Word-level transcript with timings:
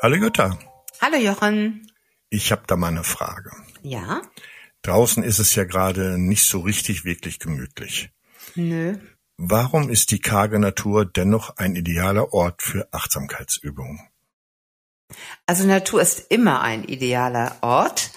Hallo 0.00 0.14
Jutta. 0.14 0.56
Hallo 1.00 1.16
Jochen. 1.16 1.90
Ich 2.30 2.52
habe 2.52 2.62
da 2.68 2.76
mal 2.76 2.86
eine 2.86 3.02
Frage. 3.02 3.50
Ja? 3.82 4.22
Draußen 4.82 5.24
ist 5.24 5.40
es 5.40 5.56
ja 5.56 5.64
gerade 5.64 6.20
nicht 6.20 6.44
so 6.44 6.60
richtig 6.60 7.04
wirklich 7.04 7.40
gemütlich. 7.40 8.10
Nö. 8.54 8.96
Warum 9.38 9.90
ist 9.90 10.12
die 10.12 10.20
karge 10.20 10.60
Natur 10.60 11.04
dennoch 11.04 11.56
ein 11.56 11.74
idealer 11.74 12.32
Ort 12.32 12.62
für 12.62 12.86
Achtsamkeitsübungen? 12.92 13.98
Also 15.46 15.66
Natur 15.66 16.00
ist 16.00 16.30
immer 16.30 16.62
ein 16.62 16.84
idealer 16.84 17.56
Ort. 17.62 18.12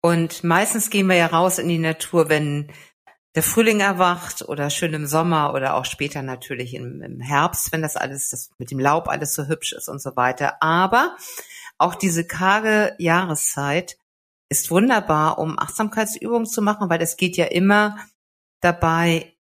Und 0.00 0.44
meistens 0.44 0.88
gehen 0.88 1.08
wir 1.08 1.16
ja 1.16 1.26
raus 1.26 1.58
in 1.58 1.66
die 1.66 1.78
Natur, 1.78 2.28
wenn 2.28 2.70
der 3.34 3.42
Frühling 3.42 3.80
erwacht 3.80 4.42
oder 4.42 4.70
schön 4.70 4.94
im 4.94 5.06
Sommer 5.06 5.54
oder 5.54 5.74
auch 5.74 5.84
später 5.84 6.22
natürlich 6.22 6.74
im, 6.74 7.02
im, 7.02 7.20
Herbst, 7.20 7.72
wenn 7.72 7.82
das 7.82 7.96
alles, 7.96 8.30
das 8.30 8.50
mit 8.58 8.70
dem 8.70 8.78
Laub 8.78 9.08
alles 9.08 9.34
so 9.34 9.46
hübsch 9.46 9.72
ist 9.72 9.88
und 9.88 10.00
so 10.00 10.14
weiter. 10.16 10.62
Aber 10.62 11.16
auch 11.76 11.96
diese 11.96 12.26
karge 12.26 12.94
Jahreszeit 12.98 13.98
ist 14.48 14.70
wunderbar, 14.70 15.38
um 15.38 15.58
Achtsamkeitsübungen 15.58 16.46
zu 16.46 16.62
machen, 16.62 16.88
weil 16.88 17.02
es 17.02 17.16
geht 17.16 17.36
ja 17.36 17.46
immer 17.46 17.98
dabei, 18.60 19.34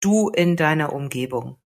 du 0.00 0.28
in 0.28 0.56
deiner 0.56 0.92
Umgebung. 0.92 1.60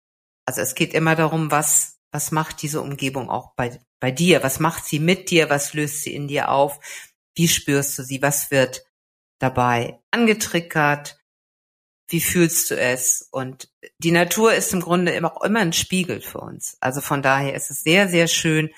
Also 0.45 0.61
es 0.61 0.75
geht 0.75 0.93
immer 0.93 1.15
darum, 1.15 1.49
was, 1.49 1.99
was 2.11 2.31
macht 2.31 2.61
diese 2.61 2.81
Umgebung 2.81 3.29
auch 3.29 3.55
bei, 3.55 3.79
bei 3.99 4.11
dir? 4.11 4.43
Was 4.43 4.59
macht 4.59 4.85
sie 4.85 4.99
mit 4.99 5.31
dir? 5.31 5.49
Was 5.49 5.73
löst 5.73 6.03
sie 6.03 6.13
in 6.13 6.27
dir 6.27 6.49
auf? 6.49 6.79
Wie 7.35 7.47
spürst 7.47 7.97
du 7.97 8.03
sie? 8.03 8.21
Was 8.21 8.51
wird 8.51 8.85
dabei 9.39 9.99
angetriggert? 10.11 11.20
Wie 12.11 12.21
fühlst 12.21 12.71
du 12.71 12.77
es? 12.77 13.27
Und 13.31 13.69
die 13.99 14.11
Natur 14.11 14.53
ist 14.53 14.73
im 14.73 14.81
Grunde 14.81 15.11
immer, 15.11 15.35
auch 15.35 15.43
immer 15.43 15.59
ein 15.59 15.73
Spiegel 15.73 16.21
für 16.21 16.39
uns. 16.39 16.77
Also 16.79 17.01
von 17.01 17.21
daher 17.21 17.55
ist 17.55 17.71
es 17.71 17.83
sehr, 17.83 18.07
sehr 18.07 18.27
schön, 18.27 18.69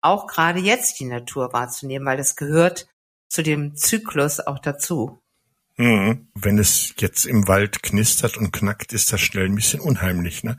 auch 0.00 0.26
gerade 0.26 0.60
jetzt 0.60 0.98
die 0.98 1.04
Natur 1.04 1.52
wahrzunehmen, 1.52 2.06
weil 2.06 2.18
es 2.18 2.36
gehört 2.36 2.88
zu 3.28 3.42
dem 3.42 3.76
Zyklus 3.76 4.40
auch 4.40 4.58
dazu. 4.58 5.22
Mhm. 5.76 6.28
Wenn 6.34 6.58
es 6.58 6.94
jetzt 6.98 7.26
im 7.26 7.48
Wald 7.48 7.82
knistert 7.82 8.36
und 8.36 8.52
knackt, 8.52 8.92
ist 8.92 9.12
das 9.12 9.20
schnell 9.20 9.46
ein 9.46 9.54
bisschen 9.54 9.80
unheimlich. 9.80 10.42
Ne? 10.42 10.58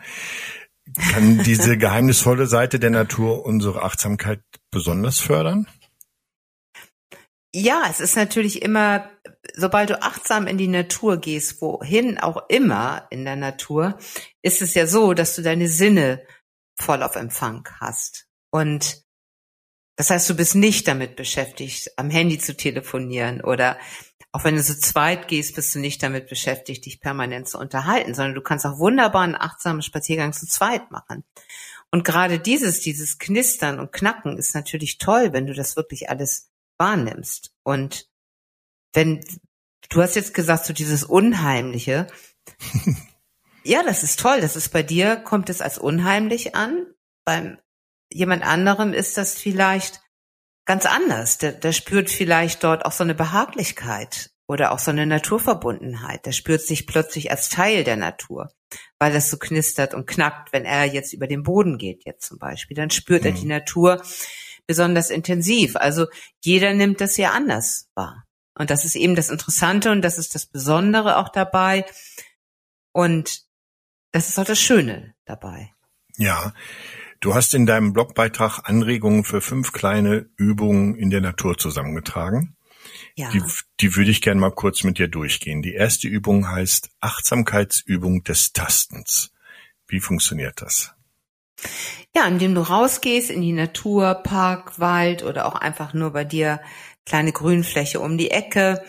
Kann 1.12 1.44
diese 1.44 1.78
geheimnisvolle 1.80 2.48
Seite 2.48 2.80
der 2.80 2.90
Natur 2.92 3.46
unsere 3.46 3.84
Achtsamkeit 3.84 4.42
besonders 4.72 5.20
fördern? 5.20 5.68
Ja, 7.54 7.84
es 7.90 8.00
ist 8.00 8.16
natürlich 8.16 8.62
immer, 8.62 9.10
sobald 9.56 9.90
du 9.90 10.02
achtsam 10.02 10.48
in 10.48 10.58
die 10.58 10.70
Natur 10.70 11.18
gehst, 11.18 11.62
wohin 11.62 12.18
auch 12.18 12.48
immer 12.48 13.08
in 13.10 13.26
der 13.26 13.36
Natur, 13.36 13.98
ist 14.42 14.62
es 14.62 14.74
ja 14.74 14.88
so, 14.88 15.14
dass 15.14 15.36
du 15.36 15.42
deine 15.42 15.68
Sinne 15.68 16.26
voll 16.78 17.04
auf 17.04 17.18
Empfang 17.18 17.68
hast. 17.82 18.28
Und 18.52 19.04
das 19.98 20.10
heißt, 20.10 20.30
du 20.30 20.36
bist 20.36 20.56
nicht 20.56 20.88
damit 20.88 21.18
beschäftigt, 21.18 21.92
am 21.98 22.10
Handy 22.10 22.40
zu 22.40 22.56
telefonieren 22.56 23.42
oder 23.42 23.78
auch 24.32 24.46
wenn 24.46 24.56
du 24.56 24.64
zu 24.64 24.80
zweit 24.80 25.28
gehst, 25.28 25.56
bist 25.56 25.76
du 25.76 25.80
nicht 25.80 26.02
damit 26.02 26.28
beschäftigt, 26.30 26.86
dich 26.86 27.02
permanent 27.02 27.50
zu 27.50 27.58
unterhalten, 27.58 28.14
sondern 28.14 28.34
du 28.34 28.42
kannst 28.42 28.66
auch 28.66 28.80
wunderbar 28.80 29.24
einen 29.24 29.36
achtsamen 29.36 29.82
Spaziergang 29.82 30.32
zu 30.32 30.48
zweit 30.48 30.90
machen. 30.90 31.26
Und 31.92 32.06
gerade 32.06 32.40
dieses, 32.40 32.80
dieses 32.80 33.20
Knistern 33.20 33.78
und 33.78 33.92
Knacken 33.92 34.38
ist 34.38 34.56
natürlich 34.56 34.98
toll, 34.98 35.34
wenn 35.34 35.48
du 35.48 35.54
das 35.54 35.76
wirklich 35.76 36.10
alles 36.10 36.51
wahrnimmst. 36.82 37.54
Und 37.64 38.10
wenn, 38.94 39.24
du 39.90 40.02
hast 40.02 40.16
jetzt 40.16 40.34
gesagt, 40.34 40.66
so 40.66 40.74
dieses 40.74 41.04
Unheimliche. 41.04 42.08
ja, 43.64 43.84
das 43.84 44.02
ist 44.02 44.20
toll. 44.20 44.42
Das 44.42 44.56
ist 44.56 44.70
bei 44.70 44.82
dir, 44.82 45.16
kommt 45.16 45.50
es 45.50 45.62
als 45.62 45.78
unheimlich 45.78 46.56
an. 46.56 46.88
Beim 47.24 47.60
jemand 48.12 48.44
anderem 48.44 48.94
ist 48.94 49.16
das 49.18 49.36
vielleicht 49.36 50.02
ganz 50.66 50.88
anders. 50.88 51.38
Der, 51.38 51.52
der 51.52 51.72
spürt 51.72 52.10
vielleicht 52.10 52.64
dort 52.64 52.84
auch 52.86 52.92
so 52.92 53.04
eine 53.04 53.16
Behaglichkeit 53.16 54.32
oder 54.48 54.72
auch 54.72 54.80
so 54.80 54.90
eine 54.90 55.06
Naturverbundenheit. 55.06 56.26
Der 56.26 56.32
spürt 56.32 56.62
sich 56.62 56.88
plötzlich 56.88 57.30
als 57.30 57.50
Teil 57.50 57.84
der 57.84 57.96
Natur, 57.96 58.50
weil 58.98 59.14
das 59.14 59.30
so 59.30 59.38
knistert 59.38 59.94
und 59.94 60.08
knackt, 60.08 60.52
wenn 60.52 60.66
er 60.66 60.86
jetzt 60.86 61.14
über 61.14 61.28
den 61.28 61.44
Boden 61.44 61.78
geht, 61.78 62.06
jetzt 62.06 62.26
zum 62.28 62.40
Beispiel. 62.40 62.76
Dann 62.76 62.90
spürt 62.90 63.22
mhm. 63.22 63.28
er 63.28 63.34
die 63.34 63.46
Natur 63.46 64.02
besonders 64.68 65.10
intensiv. 65.10 65.76
Also 65.76 66.08
jeder 66.42 66.74
nimmt 66.74 67.02
das 67.02 67.18
ja 67.18 67.32
anders 67.32 67.90
wahr. 67.96 68.26
Und 68.56 68.70
das 68.70 68.86
ist 68.86 68.96
eben 68.96 69.16
das 69.16 69.30
Interessante 69.30 69.92
und 69.92 70.02
das 70.02 70.18
ist 70.18 70.36
das 70.36 70.46
Besondere 70.46 71.18
auch 71.18 71.30
dabei. 71.30 71.86
Und 72.92 73.44
das 74.12 74.30
ist 74.30 74.38
auch 74.40 74.46
das 74.46 74.60
Schöne 74.60 75.16
dabei. 75.26 75.72
Ja. 76.18 76.54
Du 77.22 77.36
hast 77.36 77.54
in 77.54 77.66
deinem 77.66 77.94
Blogbeitrag 77.94 78.68
Anregungen 78.68 79.24
für 79.24 79.42
fünf 79.42 79.72
kleine 79.72 80.30
Übungen 80.38 80.96
in 80.96 81.10
der 81.10 81.22
Natur 81.22 81.58
zusammengetragen. 81.58 82.58
Ja. 83.16 83.30
Die, 83.30 83.44
die 83.80 83.96
würde 83.96 84.12
ich 84.12 84.22
gerne 84.22 84.42
mal 84.42 84.52
kurz 84.52 84.84
mit 84.84 84.98
dir 84.98 85.08
durchgehen. 85.08 85.62
Die 85.62 85.74
erste 85.74 86.08
Übung 86.08 86.50
heißt 86.50 86.90
Achtsamkeitsübung 87.00 88.24
des 88.24 88.54
Tastens. 88.54 89.32
Wie 89.88 90.00
funktioniert 90.00 90.62
das? 90.62 90.94
Ja, 92.16 92.28
indem 92.28 92.56
du 92.56 92.62
rausgehst 92.62 93.30
in 93.30 93.42
die 93.42 93.54
Natur, 93.54 94.16
Park, 94.16 94.80
Wald 94.80 95.24
oder 95.24 95.46
auch 95.46 95.56
einfach 95.56 95.94
nur 95.94 96.12
bei 96.12 96.24
dir 96.24 96.62
kleine 97.06 97.32
Grünfläche 97.32 98.00
um 98.00 98.18
die 98.18 98.32
Ecke, 98.32 98.84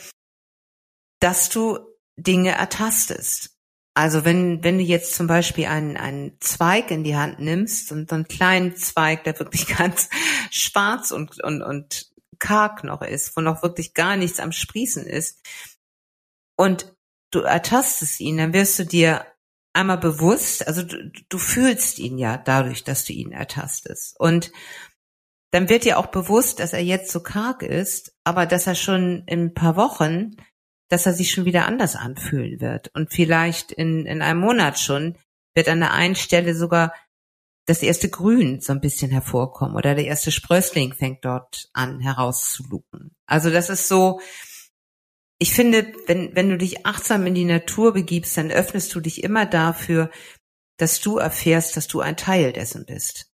dass 1.20 1.48
du 1.48 1.78
Dinge 2.16 2.52
ertastest. 2.52 3.50
Also 3.94 4.24
wenn, 4.24 4.64
wenn 4.64 4.78
du 4.78 4.84
jetzt 4.84 5.14
zum 5.14 5.26
Beispiel 5.26 5.66
einen, 5.66 5.96
einen 5.96 6.38
Zweig 6.40 6.90
in 6.90 7.04
die 7.04 7.16
Hand 7.16 7.38
nimmst 7.40 7.92
und 7.92 8.08
so 8.08 8.16
einen 8.16 8.26
kleinen 8.26 8.74
Zweig, 8.76 9.24
der 9.24 9.38
wirklich 9.38 9.66
ganz 9.76 10.08
schwarz 10.50 11.10
und, 11.10 11.42
und, 11.42 11.62
und 11.62 12.10
karg 12.38 12.84
noch 12.84 13.02
ist, 13.02 13.36
wo 13.36 13.40
noch 13.40 13.62
wirklich 13.62 13.94
gar 13.94 14.16
nichts 14.16 14.40
am 14.40 14.52
Sprießen 14.52 15.06
ist, 15.06 15.38
und 16.56 16.94
du 17.32 17.40
ertastest 17.40 18.20
ihn, 18.20 18.36
dann 18.36 18.52
wirst 18.52 18.78
du 18.78 18.84
dir 18.84 19.26
einmal 19.72 19.98
bewusst, 19.98 20.66
also 20.66 20.82
du, 20.82 21.10
du 21.28 21.38
fühlst 21.38 21.98
ihn 21.98 22.18
ja 22.18 22.36
dadurch, 22.36 22.84
dass 22.84 23.04
du 23.04 23.12
ihn 23.12 23.32
ertastest. 23.32 24.18
Und 24.18 24.52
dann 25.50 25.68
wird 25.68 25.84
dir 25.84 25.98
auch 25.98 26.06
bewusst, 26.06 26.60
dass 26.60 26.72
er 26.72 26.82
jetzt 26.82 27.10
so 27.10 27.22
karg 27.22 27.62
ist, 27.62 28.14
aber 28.24 28.46
dass 28.46 28.66
er 28.66 28.74
schon 28.74 29.24
in 29.26 29.46
ein 29.46 29.54
paar 29.54 29.76
Wochen, 29.76 30.36
dass 30.88 31.06
er 31.06 31.12
sich 31.12 31.30
schon 31.30 31.44
wieder 31.44 31.66
anders 31.66 31.96
anfühlen 31.96 32.60
wird. 32.60 32.90
Und 32.94 33.12
vielleicht 33.12 33.72
in, 33.72 34.06
in 34.06 34.22
einem 34.22 34.40
Monat 34.40 34.78
schon 34.78 35.16
wird 35.54 35.68
an 35.68 35.80
der 35.80 35.92
einen 35.92 36.16
Stelle 36.16 36.54
sogar 36.54 36.92
das 37.66 37.82
erste 37.82 38.08
Grün 38.08 38.60
so 38.60 38.72
ein 38.72 38.80
bisschen 38.80 39.10
hervorkommen 39.10 39.76
oder 39.76 39.94
der 39.94 40.04
erste 40.04 40.32
Sprössling 40.32 40.94
fängt 40.94 41.24
dort 41.24 41.68
an 41.72 42.00
herauszulupen. 42.00 43.14
Also 43.26 43.50
das 43.50 43.70
ist 43.70 43.88
so, 43.88 44.20
ich 45.42 45.54
finde, 45.54 45.92
wenn, 46.06 46.36
wenn 46.36 46.50
du 46.50 46.56
dich 46.56 46.86
achtsam 46.86 47.26
in 47.26 47.34
die 47.34 47.44
Natur 47.44 47.94
begibst, 47.94 48.36
dann 48.36 48.52
öffnest 48.52 48.94
du 48.94 49.00
dich 49.00 49.24
immer 49.24 49.44
dafür, 49.44 50.08
dass 50.76 51.00
du 51.00 51.18
erfährst, 51.18 51.76
dass 51.76 51.88
du 51.88 52.00
ein 52.00 52.16
Teil 52.16 52.52
dessen 52.52 52.86
bist. 52.86 53.28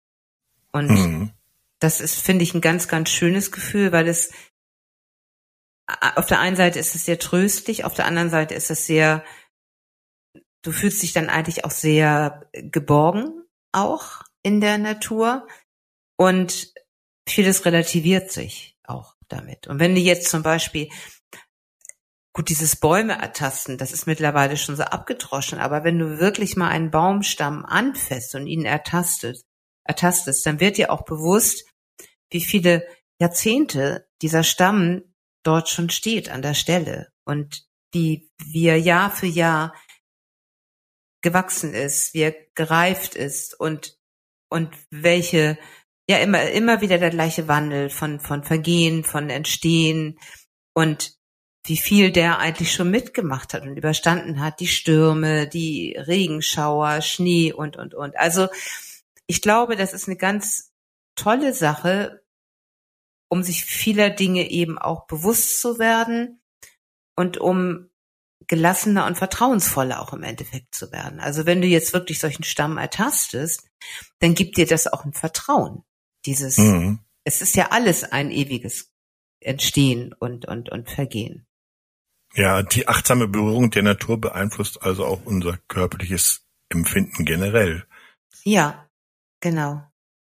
Und 0.71 0.89
mhm. 0.89 1.33
das 1.81 2.01
ist, 2.01 2.21
finde 2.21 2.45
ich, 2.45 2.55
ein 2.55 2.61
ganz, 2.61 2.87
ganz 2.87 3.11
schönes 3.11 3.51
Gefühl, 3.51 3.91
weil 3.91 4.07
es 4.07 4.31
auf 6.15 6.27
der 6.27 6.39
einen 6.39 6.55
Seite 6.55 6.79
ist 6.79 6.95
es 6.95 7.07
sehr 7.07 7.19
tröstlich, 7.19 7.85
auf 7.85 7.95
der 7.95 8.07
anderen 8.07 8.31
Seite 8.31 8.55
ist 8.55 8.71
es 8.71 8.87
sehr, 8.87 9.25
du 10.63 10.71
fühlst 10.71 11.03
dich 11.03 11.13
dann 11.13 11.29
eigentlich 11.29 11.65
auch 11.65 11.73
sehr 11.73 12.49
geborgen, 12.53 13.43
auch 13.73 14.23
in 14.45 14.61
der 14.61 14.79
Natur. 14.79 15.49
Und 16.15 16.73
vieles 17.29 17.65
relativiert 17.65 18.31
sich 18.31 18.77
auch 18.85 19.17
damit. 19.27 19.67
Und 19.67 19.81
wenn 19.81 19.97
du 19.97 20.01
jetzt 20.01 20.31
zum 20.31 20.45
Beispiel 20.45 20.89
Gut, 22.37 22.51
dieses 22.51 22.77
Bäume 22.77 23.15
ertasten, 23.15 23.79
das 23.79 23.93
ist 23.93 24.07
mittlerweile 24.07 24.59
schon 24.59 24.77
so 24.77 24.83
abgedroschen, 24.83 25.59
aber 25.59 25.85
wenn 25.85 25.99
du 25.99 26.21
wirklich 26.21 26.55
mal 26.55 26.69
einen 26.69 26.91
Baumstamm 26.91 27.65
anfasst 27.65 28.35
und 28.35 28.47
ihn 28.47 28.67
ertastet, 28.67 29.41
ertastest, 29.85 30.45
dann 30.45 30.61
wird 30.61 30.77
dir 30.77 30.93
auch 30.93 31.07
bewusst, 31.07 31.67
wie 32.31 32.43
viele 32.43 32.87
Jahrzehnte 33.19 34.07
dieser 34.21 34.43
Stamm 34.43 35.15
dort 35.45 35.71
schon 35.71 35.89
steht 35.89 36.29
an 36.29 36.43
der 36.43 36.53
Stelle 36.53 37.11
und 37.25 37.65
wie, 37.95 38.31
er 38.53 38.79
Jahr 38.79 39.11
für 39.11 39.25
Jahr 39.25 39.75
gewachsen 41.23 41.73
ist, 41.73 42.13
wie 42.13 42.21
er 42.21 42.35
gereift 42.55 43.15
ist 43.15 43.59
und, 43.59 43.97
und 44.51 44.77
welche, 44.91 45.57
ja, 46.07 46.19
immer, 46.19 46.51
immer 46.51 46.83
wieder 46.83 46.99
der 46.99 47.09
gleiche 47.09 47.49
Wandel 47.49 47.89
von, 47.89 48.21
von 48.21 48.45
Vergehen, 48.45 49.05
von 49.05 49.31
Entstehen 49.31 50.19
und 50.75 51.17
wie 51.69 51.77
viel 51.77 52.13
der 52.13 52.39
eigentlich 52.39 52.73
schon 52.73 52.91
mitgemacht 52.91 53.55
hat 53.55 53.63
und 53.63 53.77
überstanden 53.77 54.41
hat, 54.41 54.61
die 54.61 54.69
Stürme, 54.69 55.49
die 55.49 55.97
Regenschauer, 55.97 57.01
Schnee 57.03 57.53
und, 57.53 57.77
und, 57.77 57.95
und. 57.95 58.17
Also 58.17 58.49
ich 59.27 59.43
glaube, 59.43 59.77
das 59.77 59.93
ist 59.93 60.09
eine 60.09 60.17
ganz 60.17 60.73
tolle 61.17 61.53
Sache, 61.53 62.23
um 63.29 63.43
sich 63.43 63.65
vieler 63.65 64.11
Dinge 64.11 64.51
eben 64.51 64.79
auch 64.79 65.07
bewusst 65.07 65.61
zu 65.61 65.79
werden 65.79 66.41
und 67.17 67.39
um 67.39 67.91
gelassener 68.47 69.07
und 69.07 69.19
vertrauensvoller 69.19 70.01
auch 70.01 70.13
im 70.13 70.23
Endeffekt 70.23 70.75
zu 70.75 70.93
werden. 70.93 71.19
Also 71.19 71.47
wenn 71.47 71.61
du 71.61 71.67
jetzt 71.67 71.93
wirklich 71.93 72.21
solchen 72.21 72.45
Stamm 72.45 72.79
ertastest, 72.79 73.69
dann 74.21 74.35
gibt 74.35 74.57
dir 74.57 74.67
das 74.67 74.87
auch 74.87 75.05
ein 75.05 75.13
Vertrauen. 75.13 75.83
Dieses, 76.27 76.59
mhm. 76.59 77.01
es 77.25 77.41
ist 77.41 77.57
ja 77.57 77.71
alles 77.71 78.05
ein 78.05 78.31
ewiges 78.31 78.93
Entstehen 79.41 80.13
und, 80.13 80.47
und, 80.47 80.71
und 80.71 80.91
Vergehen. 80.91 81.47
Ja, 82.37 82.63
die 82.63 82.87
achtsame 82.87 83.29
Berührung 83.29 83.71
der 83.71 83.83
Natur 83.83 84.21
beeinflusst 84.21 84.83
also 84.83 85.07
auch 85.07 85.25
unser 85.25 85.57
körperliches 85.69 86.43
Empfinden 86.69 87.25
generell. 87.25 87.87
Ja, 88.45 88.91
genau. 89.41 89.83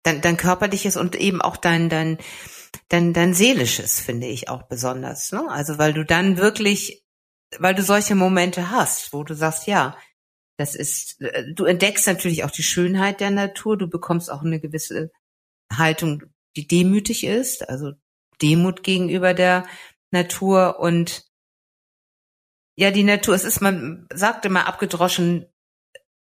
Dein, 0.03 0.21
dein 0.21 0.37
körperliches 0.37 0.97
und 0.97 1.15
eben 1.15 1.41
auch 1.41 1.57
dein, 1.57 1.89
dein, 1.89 2.19
dein, 2.89 3.13
dein 3.13 3.33
seelisches 3.33 3.99
finde 3.99 4.27
ich 4.27 4.49
auch 4.49 4.63
besonders. 4.63 5.31
Ne? 5.31 5.49
Also 5.49 5.79
weil 5.79 5.93
du 5.93 6.05
dann 6.05 6.37
wirklich, 6.37 7.03
weil 7.57 7.73
du 7.73 7.81
solche 7.81 8.13
Momente 8.13 8.69
hast, 8.69 9.11
wo 9.11 9.23
du 9.23 9.33
sagst, 9.33 9.65
ja, 9.65 9.97
das 10.57 10.75
ist, 10.75 11.19
äh, 11.21 11.53
du 11.55 11.65
entdeckst 11.65 12.05
natürlich 12.05 12.43
auch 12.43 12.51
die 12.51 12.63
Schönheit 12.63 13.19
der 13.19 13.31
Natur, 13.31 13.77
du 13.77 13.87
bekommst 13.87 14.29
auch 14.29 14.43
eine 14.43 14.59
gewisse 14.59 15.11
Haltung, 15.73 16.21
die 16.55 16.67
demütig 16.67 17.23
ist, 17.23 17.67
also 17.67 17.93
Demut 18.43 18.83
gegenüber 18.83 19.33
der 19.33 19.65
Natur 20.11 20.79
und 20.79 21.25
ja, 22.75 22.91
die 22.91 23.03
Natur, 23.03 23.35
es 23.35 23.43
ist, 23.43 23.61
man 23.61 24.07
sagt 24.13 24.45
immer 24.45 24.67
abgedroschen, 24.67 25.45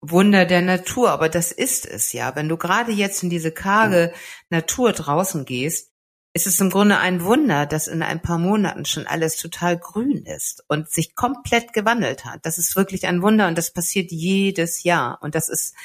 Wunder 0.02 0.46
der 0.46 0.62
Natur, 0.62 1.12
aber 1.12 1.30
das 1.30 1.52
ist 1.52 1.86
es 1.86 2.12
ja. 2.12 2.36
Wenn 2.36 2.50
du 2.50 2.58
gerade 2.58 2.92
jetzt 2.92 3.22
in 3.22 3.30
diese 3.30 3.52
karge 3.52 4.12
Natur 4.50 4.94
draußen 4.94 5.46
gehst, 5.46 5.92
ist 6.34 6.48
es 6.48 6.60
im 6.60 6.70
Grunde 6.70 6.98
ein 6.98 7.24
Wunder, 7.24 7.66
dass 7.66 7.88
in 7.88 8.02
ein 8.02 8.22
paar 8.22 8.40
Monaten 8.40 8.86
schon 8.86 9.06
alles 9.06 9.36
total 9.36 9.78
grün 9.78 10.26
ist 10.26 10.64
und 10.68 10.90
sich 10.90 11.14
komplett 11.16 11.74
gewandelt 11.74 12.26
hat. 12.26 12.46
Das 12.46 12.58
ist 12.58 12.76
wirklich 12.76 13.06
ein 13.06 13.22
Wunder 13.22 13.48
und 13.48 13.58
das 13.58 13.74
passiert 13.74 14.12
jedes 14.12 14.84
Jahr. 14.84 15.20
Und 15.22 15.36
das 15.36 15.50
ist, 15.50 15.76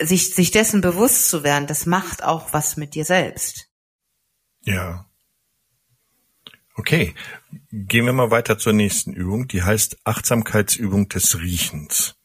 sich, 0.00 0.34
sich 0.34 0.50
dessen 0.50 0.80
bewusst 0.80 1.28
zu 1.28 1.42
werden, 1.42 1.66
das 1.66 1.86
macht 1.86 2.22
auch 2.22 2.52
was 2.52 2.76
mit 2.76 2.94
dir 2.94 3.04
selbst. 3.04 3.68
Ja. 4.60 5.10
Okay, 6.76 7.14
gehen 7.70 8.06
wir 8.06 8.12
mal 8.12 8.30
weiter 8.30 8.58
zur 8.58 8.72
nächsten 8.72 9.12
Übung. 9.12 9.46
Die 9.46 9.62
heißt 9.62 9.98
Achtsamkeitsübung 10.04 11.08
des 11.08 11.40
Riechens. 11.40 12.16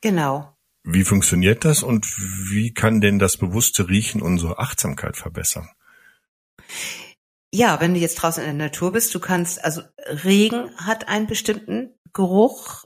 Genau. 0.00 0.56
Wie 0.82 1.04
funktioniert 1.04 1.64
das 1.64 1.82
und 1.82 2.06
wie 2.50 2.72
kann 2.72 3.00
denn 3.00 3.18
das 3.18 3.36
bewusste 3.36 3.88
Riechen 3.88 4.22
unsere 4.22 4.58
Achtsamkeit 4.58 5.16
verbessern? 5.16 5.68
Ja, 7.52 7.80
wenn 7.80 7.94
du 7.94 8.00
jetzt 8.00 8.16
draußen 8.16 8.42
in 8.42 8.58
der 8.58 8.66
Natur 8.66 8.92
bist, 8.92 9.14
du 9.14 9.20
kannst, 9.20 9.64
also 9.64 9.82
Regen 9.98 10.76
hat 10.76 11.08
einen 11.08 11.26
bestimmten 11.26 11.94
Geruch. 12.12 12.84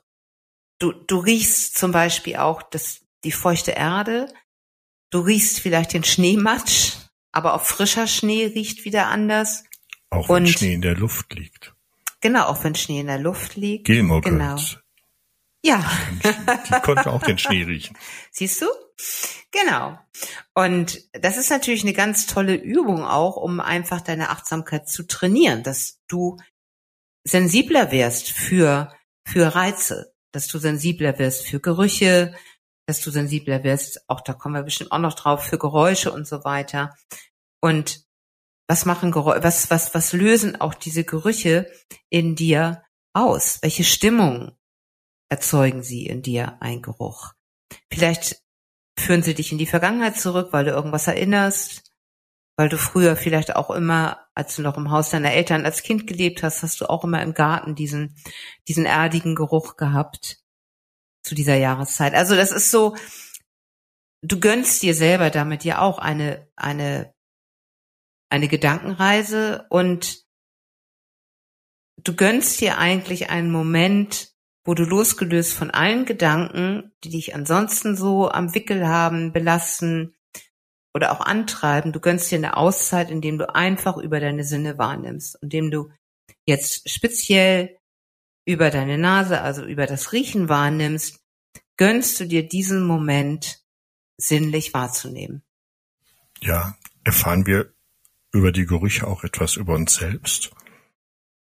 Du, 0.79 0.93
du 0.93 1.19
riechst 1.19 1.77
zum 1.77 1.93
Beispiel 1.93 2.37
auch 2.37 2.63
das, 2.63 3.01
die 3.25 3.33
feuchte 3.33 3.73
Erde. 3.73 4.33
Du 5.11 5.21
riechst 5.21 5.61
vielleicht 5.61 5.93
den 5.93 6.05
Schneematsch, 6.05 6.93
aber 7.33 7.55
auch 7.55 7.63
frischer 7.63 8.07
Schnee 8.07 8.47
riecht 8.47 8.85
wieder 8.85 9.09
anders. 9.09 9.65
Auch 10.11 10.29
wenn 10.29 10.45
Und, 10.45 10.49
Schnee 10.49 10.75
in 10.75 10.83
der 10.83 10.97
Luft 10.97 11.35
liegt. 11.35 11.75
Genau, 12.21 12.47
auch 12.47 12.63
wenn 12.65 12.75
Schnee 12.75 13.01
in 13.01 13.07
der 13.07 13.19
Luft 13.19 13.57
liegt. 13.57 13.87
Gilmore 13.87 14.21
genau. 14.21 14.57
Ja. 15.65 15.85
Die 16.25 16.81
konnte 16.83 17.11
auch 17.11 17.23
den 17.23 17.39
Schnee 17.39 17.65
riechen. 17.65 17.97
Siehst 18.31 18.61
du? 18.63 18.67
Genau. 19.51 19.99
Und 20.55 21.03
das 21.13 21.37
ist 21.37 21.51
natürlich 21.51 21.83
eine 21.83 21.93
ganz 21.93 22.27
tolle 22.27 22.55
Übung 22.55 23.05
auch, 23.05 23.37
um 23.37 23.61
einfach 23.61 24.01
deine 24.01 24.31
Achtsamkeit 24.31 24.89
zu 24.89 25.07
trainieren, 25.07 25.63
dass 25.63 26.01
du 26.09 26.37
sensibler 27.25 27.91
wirst 27.91 28.31
für, 28.31 28.93
für 29.27 29.55
Reize, 29.55 30.15
dass 30.33 30.47
du 30.47 30.59
sensibler 30.59 31.19
wirst 31.19 31.47
für 31.47 31.61
Gerüche, 31.61 32.35
dass 32.87 33.01
du 33.01 33.11
sensibler 33.11 33.65
wirst, 33.65 34.09
auch 34.09 34.21
da 34.21 34.33
kommen 34.33 34.55
wir 34.55 34.63
bestimmt 34.63 34.93
auch 34.93 34.99
noch 34.99 35.15
drauf, 35.15 35.45
für 35.45 35.59
Geräusche 35.59 36.13
und 36.13 36.27
so 36.27 36.45
weiter. 36.45 36.97
Und 37.61 38.05
was 38.71 38.85
machen 38.85 39.11
Geräusche, 39.11 39.43
was, 39.43 39.69
was, 39.69 39.95
was 39.97 40.13
lösen 40.13 40.61
auch 40.61 40.75
diese 40.75 41.03
Gerüche 41.03 41.69
in 42.09 42.37
dir 42.37 42.85
aus? 43.13 43.59
Welche 43.63 43.83
Stimmung 43.83 44.57
erzeugen 45.29 45.83
sie 45.83 46.07
in 46.07 46.23
dir 46.23 46.57
ein 46.61 46.81
Geruch? 46.81 47.33
Vielleicht 47.93 48.41
führen 48.97 49.25
sie 49.25 49.35
dich 49.35 49.51
in 49.51 49.59
die 49.59 49.67
Vergangenheit 49.67 50.17
zurück, 50.21 50.53
weil 50.53 50.67
du 50.67 50.71
irgendwas 50.71 51.09
erinnerst, 51.09 51.91
weil 52.57 52.69
du 52.69 52.79
früher 52.79 53.17
vielleicht 53.17 53.57
auch 53.57 53.71
immer, 53.71 54.25
als 54.37 54.55
du 54.55 54.63
noch 54.63 54.77
im 54.77 54.93
Haus 54.93 55.11
deiner 55.11 55.33
Eltern 55.33 55.65
als 55.65 55.83
Kind 55.83 56.07
gelebt 56.07 56.45
hast, 56.45 56.63
hast 56.63 56.81
du 56.81 56.89
auch 56.89 57.03
immer 57.03 57.23
im 57.23 57.35
Garten 57.35 57.75
diesen, 57.75 58.17
diesen 58.69 58.87
erdigen 58.87 59.35
Geruch 59.35 59.79
gehabt 59.79 60.39
zu 61.25 61.35
dieser 61.35 61.57
Jahreszeit. 61.57 62.15
Also 62.15 62.37
das 62.37 62.53
ist 62.53 62.71
so, 62.71 62.95
du 64.23 64.39
gönnst 64.39 64.81
dir 64.81 64.95
selber 64.95 65.31
damit 65.31 65.65
ja 65.65 65.81
auch 65.81 65.99
eine, 65.99 66.49
eine, 66.55 67.13
eine 68.31 68.49
Gedankenreise 68.49 69.67
und 69.69 70.25
du 71.97 72.15
gönnst 72.15 72.61
dir 72.61 72.79
eigentlich 72.79 73.29
einen 73.29 73.51
Moment, 73.51 74.33
wo 74.65 74.75
du 74.75 74.85
losgelöst 74.85 75.53
von 75.53 75.71
allen 75.71 76.05
Gedanken, 76.05 76.93
die 77.03 77.11
dich 77.11 77.35
ansonsten 77.35 77.97
so 77.97 78.31
am 78.31 78.55
Wickel 78.55 78.87
haben, 78.87 79.33
belasten 79.33 80.15
oder 80.95 81.13
auch 81.13 81.21
antreiben, 81.21 81.93
du 81.93 82.01
gönnst 82.01 82.31
dir 82.31 82.39
eine 82.39 82.57
Auszeit, 82.57 83.11
indem 83.11 83.39
du 83.39 83.55
einfach 83.55 83.97
über 83.97 84.21
deine 84.21 84.45
Sinne 84.45 84.79
wahrnimmst, 84.79 85.39
indem 85.43 85.71
du 85.71 85.91
jetzt 86.47 86.89
speziell 86.91 87.79
über 88.45 88.71
deine 88.71 88.99
Nase, 88.99 89.41
also 89.41 89.65
über 89.65 89.87
das 89.87 90.13
Riechen 90.13 90.49
wahrnimmst, 90.49 91.21
gönnst 91.77 92.19
du 92.21 92.27
dir 92.27 92.47
diesen 92.47 92.85
Moment 92.85 93.61
sinnlich 94.17 94.75
wahrzunehmen. 94.75 95.43
Ja, 96.41 96.77
erfahren 97.05 97.47
wir 97.47 97.73
über 98.33 98.53
die 98.53 98.67
Gerüche 98.67 99.07
auch 99.07 99.25
etwas 99.25 99.57
über 99.57 99.75
uns 99.75 99.95
selbst? 99.95 100.51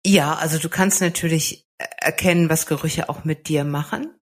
Ja, 0.05 0.35
also 0.35 0.57
du 0.57 0.69
kannst 0.69 1.01
natürlich 1.01 1.67
erkennen, 1.77 2.49
was 2.49 2.65
Gerüche 2.65 3.09
auch 3.09 3.23
mit 3.23 3.47
dir 3.47 3.63
machen. 3.63 4.15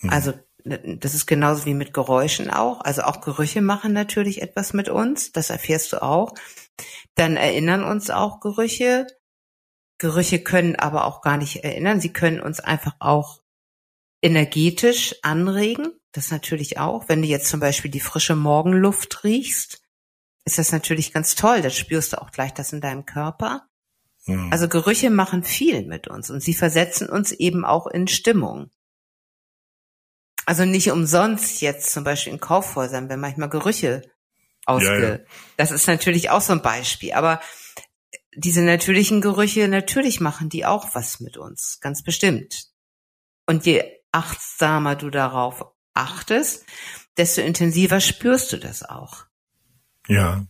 Mhm. 0.00 0.10
Also 0.10 0.32
das 0.64 1.14
ist 1.14 1.26
genauso 1.26 1.66
wie 1.66 1.74
mit 1.74 1.92
Geräuschen 1.92 2.50
auch. 2.50 2.80
Also 2.82 3.02
auch 3.02 3.20
Gerüche 3.20 3.62
machen 3.62 3.92
natürlich 3.92 4.42
etwas 4.42 4.72
mit 4.72 4.88
uns. 4.88 5.32
Das 5.32 5.50
erfährst 5.50 5.92
du 5.92 6.02
auch. 6.02 6.34
Dann 7.14 7.36
erinnern 7.36 7.84
uns 7.84 8.10
auch 8.10 8.40
Gerüche. 8.40 9.06
Gerüche 9.98 10.42
können 10.42 10.76
aber 10.76 11.04
auch 11.04 11.20
gar 11.22 11.36
nicht 11.36 11.64
erinnern. 11.64 12.00
Sie 12.00 12.12
können 12.12 12.40
uns 12.40 12.60
einfach 12.60 12.94
auch 13.00 13.42
energetisch 14.22 15.16
anregen. 15.22 15.88
Das 16.12 16.30
natürlich 16.30 16.78
auch. 16.78 17.08
Wenn 17.08 17.22
du 17.22 17.28
jetzt 17.28 17.48
zum 17.48 17.60
Beispiel 17.60 17.90
die 17.90 18.00
frische 18.00 18.36
Morgenluft 18.36 19.24
riechst, 19.24 19.81
ist 20.44 20.58
das 20.58 20.72
natürlich 20.72 21.12
ganz 21.12 21.34
toll. 21.34 21.62
Da 21.62 21.70
spürst 21.70 22.12
du 22.12 22.20
auch 22.20 22.30
gleich 22.30 22.52
das 22.52 22.72
in 22.72 22.80
deinem 22.80 23.06
Körper. 23.06 23.66
Mhm. 24.26 24.52
Also 24.52 24.68
Gerüche 24.68 25.10
machen 25.10 25.44
viel 25.44 25.86
mit 25.86 26.08
uns 26.08 26.30
und 26.30 26.40
sie 26.40 26.54
versetzen 26.54 27.08
uns 27.08 27.32
eben 27.32 27.64
auch 27.64 27.86
in 27.86 28.08
Stimmung. 28.08 28.70
Also 30.44 30.64
nicht 30.64 30.90
umsonst 30.90 31.60
jetzt 31.60 31.92
zum 31.92 32.04
Beispiel 32.04 32.32
in 32.32 32.40
Kaufhäusern, 32.40 33.08
wenn 33.08 33.20
manchmal 33.20 33.48
Gerüche 33.48 34.02
ausge. 34.66 35.02
Ja, 35.02 35.08
ja. 35.14 35.18
Das 35.56 35.70
ist 35.70 35.86
natürlich 35.86 36.30
auch 36.30 36.40
so 36.40 36.52
ein 36.52 36.62
Beispiel. 36.62 37.12
Aber 37.12 37.40
diese 38.34 38.62
natürlichen 38.62 39.20
Gerüche, 39.20 39.68
natürlich 39.68 40.20
machen 40.20 40.48
die 40.48 40.64
auch 40.64 40.94
was 40.94 41.20
mit 41.20 41.36
uns, 41.36 41.78
ganz 41.80 42.02
bestimmt. 42.02 42.66
Und 43.46 43.66
je 43.66 43.84
achtsamer 44.10 44.96
du 44.96 45.10
darauf 45.10 45.64
achtest, 45.94 46.64
desto 47.16 47.40
intensiver 47.40 48.00
spürst 48.00 48.52
du 48.52 48.56
das 48.56 48.82
auch. 48.82 49.26
Ja, 50.08 50.46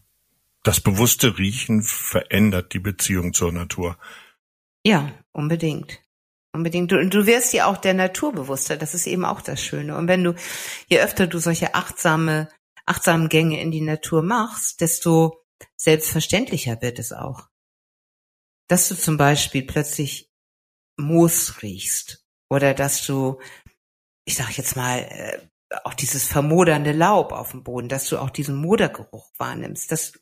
das 0.62 0.80
bewusste 0.80 1.38
Riechen 1.38 1.82
verändert 1.82 2.72
die 2.72 2.78
Beziehung 2.78 3.34
zur 3.34 3.52
Natur. 3.52 3.98
Ja, 4.84 5.12
unbedingt. 5.32 6.00
Unbedingt. 6.52 6.92
Und 6.92 7.14
du 7.14 7.26
wirst 7.26 7.52
ja 7.52 7.66
auch 7.66 7.78
der 7.78 7.94
Natur 7.94 8.32
bewusster. 8.32 8.76
Das 8.76 8.94
ist 8.94 9.06
eben 9.06 9.24
auch 9.24 9.40
das 9.40 9.62
Schöne. 9.62 9.96
Und 9.96 10.06
wenn 10.06 10.22
du, 10.22 10.34
je 10.88 11.00
öfter 11.00 11.26
du 11.26 11.38
solche 11.38 11.74
achtsame, 11.74 12.48
achtsamen 12.86 13.28
Gänge 13.28 13.60
in 13.60 13.70
die 13.70 13.80
Natur 13.80 14.22
machst, 14.22 14.80
desto 14.80 15.44
selbstverständlicher 15.76 16.80
wird 16.82 16.98
es 16.98 17.12
auch. 17.12 17.48
Dass 18.68 18.88
du 18.88 18.96
zum 18.96 19.16
Beispiel 19.16 19.62
plötzlich 19.62 20.30
Moos 20.96 21.62
riechst 21.62 22.24
oder 22.50 22.74
dass 22.74 23.06
du, 23.06 23.40
ich 24.24 24.36
sag 24.36 24.56
jetzt 24.56 24.76
mal, 24.76 24.98
äh, 24.98 25.48
auch 25.84 25.94
dieses 25.94 26.26
vermodernde 26.26 26.92
Laub 26.92 27.32
auf 27.32 27.52
dem 27.52 27.62
Boden, 27.62 27.88
dass 27.88 28.08
du 28.08 28.18
auch 28.18 28.30
diesen 28.30 28.56
Modergeruch 28.56 29.30
wahrnimmst. 29.38 29.90
Das, 29.90 30.12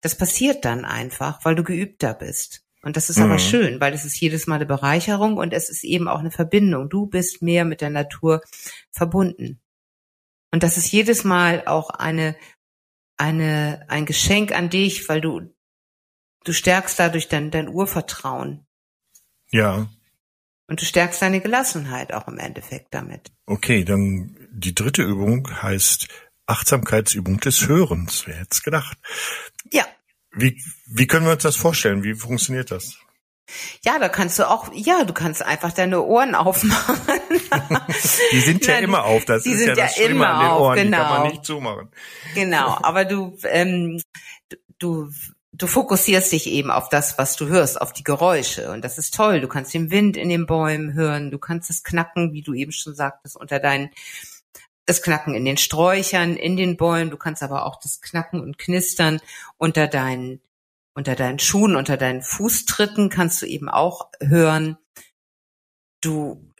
das 0.00 0.16
passiert 0.16 0.64
dann 0.64 0.84
einfach, 0.84 1.44
weil 1.44 1.54
du 1.54 1.64
geübter 1.64 2.14
bist. 2.14 2.66
Und 2.82 2.96
das 2.96 3.10
ist 3.10 3.18
mhm. 3.18 3.24
aber 3.24 3.38
schön, 3.38 3.80
weil 3.80 3.92
es 3.94 4.04
ist 4.04 4.20
jedes 4.20 4.46
Mal 4.46 4.56
eine 4.56 4.66
Bereicherung 4.66 5.38
und 5.38 5.52
es 5.52 5.68
ist 5.68 5.82
eben 5.82 6.06
auch 6.06 6.20
eine 6.20 6.30
Verbindung. 6.30 6.88
Du 6.88 7.06
bist 7.06 7.42
mehr 7.42 7.64
mit 7.64 7.80
der 7.80 7.90
Natur 7.90 8.42
verbunden. 8.92 9.60
Und 10.52 10.62
das 10.62 10.76
ist 10.76 10.92
jedes 10.92 11.24
Mal 11.24 11.64
auch 11.66 11.90
eine, 11.90 12.36
eine, 13.16 13.84
ein 13.88 14.06
Geschenk 14.06 14.52
an 14.52 14.70
dich, 14.70 15.08
weil 15.08 15.20
du, 15.20 15.52
du 16.44 16.52
stärkst 16.52 16.98
dadurch 16.98 17.28
dein, 17.28 17.50
dein 17.50 17.68
Urvertrauen. 17.68 18.66
Ja. 19.50 19.88
Und 20.68 20.80
du 20.80 20.84
stärkst 20.84 21.22
deine 21.22 21.40
Gelassenheit 21.40 22.12
auch 22.12 22.28
im 22.28 22.38
Endeffekt 22.38 22.94
damit. 22.94 23.32
Okay, 23.46 23.84
dann 23.84 24.35
die 24.50 24.74
dritte 24.74 25.02
Übung 25.02 25.62
heißt 25.62 26.08
Achtsamkeitsübung 26.46 27.40
des 27.40 27.66
Hörens. 27.66 28.26
Wer 28.26 28.36
hätte 28.36 28.48
es 28.52 28.62
gedacht? 28.62 28.98
Ja. 29.72 29.84
Wie, 30.32 30.62
wie 30.86 31.06
können 31.06 31.26
wir 31.26 31.32
uns 31.32 31.42
das 31.42 31.56
vorstellen? 31.56 32.04
Wie 32.04 32.14
funktioniert 32.14 32.70
das? 32.70 32.98
Ja, 33.84 33.98
da 33.98 34.08
kannst 34.08 34.38
du 34.38 34.48
auch, 34.48 34.72
ja, 34.74 35.04
du 35.04 35.12
kannst 35.12 35.42
einfach 35.42 35.72
deine 35.72 36.02
Ohren 36.02 36.34
aufmachen. 36.34 36.96
die 38.32 38.40
sind 38.40 38.66
ja 38.66 38.74
Nein, 38.74 38.84
immer 38.84 39.04
auf, 39.04 39.24
das 39.24 39.46
ist 39.46 39.60
ja 39.60 39.74
das 39.74 39.78
ja 39.78 39.88
Schlimme 39.88 40.26
an 40.26 40.44
den 40.44 40.50
Ohren, 40.50 40.76
genau. 40.76 40.96
die 40.96 41.02
kann 41.02 41.10
man 41.10 41.22
genau. 41.22 41.30
nicht 41.32 41.44
zumachen. 41.44 41.88
Genau, 42.34 42.78
aber 42.82 43.04
du, 43.04 43.38
ähm, 43.44 44.02
du, 44.78 45.10
du 45.52 45.66
fokussierst 45.68 46.32
dich 46.32 46.48
eben 46.48 46.72
auf 46.72 46.88
das, 46.88 47.18
was 47.18 47.36
du 47.36 47.46
hörst, 47.46 47.80
auf 47.80 47.92
die 47.92 48.02
Geräusche 48.02 48.72
und 48.72 48.84
das 48.84 48.98
ist 48.98 49.14
toll. 49.14 49.40
Du 49.40 49.48
kannst 49.48 49.72
den 49.74 49.90
Wind 49.92 50.16
in 50.16 50.28
den 50.28 50.46
Bäumen 50.46 50.94
hören, 50.94 51.30
du 51.30 51.38
kannst 51.38 51.70
das 51.70 51.84
Knacken, 51.84 52.32
wie 52.32 52.42
du 52.42 52.52
eben 52.52 52.72
schon 52.72 52.96
sagtest, 52.96 53.36
unter 53.36 53.60
deinen 53.60 53.90
das 54.86 55.02
Knacken 55.02 55.34
in 55.34 55.44
den 55.44 55.56
Sträuchern, 55.56 56.36
in 56.36 56.56
den 56.56 56.76
Bäumen, 56.76 57.10
du 57.10 57.16
kannst 57.16 57.42
aber 57.42 57.66
auch 57.66 57.78
das 57.80 58.00
Knacken 58.00 58.40
und 58.40 58.58
Knistern 58.58 59.20
unter 59.58 59.88
deinen 59.88 60.40
unter 60.94 61.14
deinen 61.14 61.38
Schuhen, 61.38 61.76
unter 61.76 61.98
deinen 61.98 62.22
Fußtritten 62.22 63.10
kannst 63.10 63.42
du 63.42 63.46
eben 63.46 63.68
auch 63.68 64.10
hören. 64.18 64.78
Du 66.00 66.50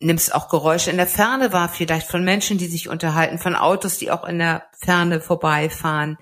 nimmst 0.00 0.34
auch 0.34 0.48
Geräusche 0.48 0.90
in 0.90 0.96
der 0.96 1.06
Ferne 1.06 1.52
wahr, 1.52 1.68
vielleicht 1.68 2.10
von 2.10 2.24
Menschen, 2.24 2.56
die 2.56 2.68
sich 2.68 2.88
unterhalten, 2.88 3.38
von 3.38 3.54
Autos, 3.54 3.98
die 3.98 4.10
auch 4.10 4.24
in 4.24 4.38
der 4.38 4.66
Ferne 4.78 5.20
vorbeifahren. 5.20 6.16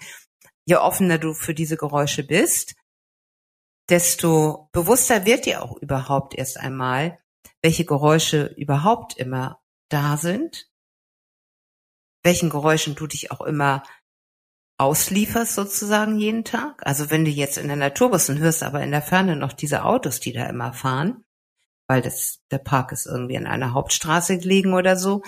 Je 0.65 0.77
offener 0.77 1.19
du 1.19 1.33
für 1.33 1.55
diese 1.55 1.77
Geräusche 1.77 2.25
bist, 2.25 2.75
desto 3.89 4.69
bewusster 4.73 5.25
wird 5.25 5.47
dir 5.47 5.63
auch 5.63 5.77
überhaupt 5.77 6.35
erst 6.35 6.59
einmal, 6.59 7.21
welche 7.63 7.85
Geräusche 7.85 8.47
überhaupt 8.57 9.17
immer 9.17 9.61
da 9.89 10.17
sind, 10.17 10.70
welchen 12.23 12.51
Geräuschen 12.51 12.95
du 12.95 13.07
dich 13.07 13.31
auch 13.31 13.41
immer 13.41 13.83
auslieferst 14.79 15.55
sozusagen 15.55 16.19
jeden 16.19 16.45
Tag. 16.45 16.87
Also 16.87 17.11
wenn 17.11 17.25
du 17.25 17.31
jetzt 17.31 17.59
in 17.59 17.69
der 17.69 17.77
Natur 17.77 18.13
bist 18.13 18.31
und 18.31 18.39
hörst 18.39 18.63
aber 18.63 18.83
in 18.83 18.91
der 18.91 19.03
Ferne 19.03 19.37
noch 19.37 19.53
diese 19.53 19.85
Autos, 19.85 20.21
die 20.21 20.33
da 20.33 20.47
immer 20.47 20.73
fahren, 20.73 21.23
weil 21.87 22.01
das, 22.01 22.39
der 22.51 22.59
Park 22.59 22.93
ist 22.93 23.07
irgendwie 23.07 23.37
an 23.37 23.47
einer 23.47 23.75
Hauptstraße 23.75 24.39
gelegen 24.39 24.73
oder 24.73 24.97
so, 24.97 25.23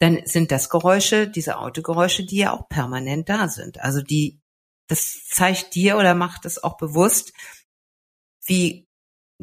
dann 0.00 0.22
sind 0.24 0.50
das 0.50 0.70
Geräusche, 0.70 1.28
diese 1.28 1.58
Autogeräusche, 1.58 2.24
die 2.24 2.38
ja 2.38 2.52
auch 2.52 2.68
permanent 2.68 3.28
da 3.28 3.48
sind. 3.48 3.80
Also 3.80 4.02
die, 4.02 4.40
das 4.88 5.24
zeigt 5.28 5.74
dir 5.74 5.98
oder 5.98 6.14
macht 6.14 6.44
es 6.44 6.62
auch 6.62 6.76
bewusst, 6.76 7.32
wie 8.44 8.88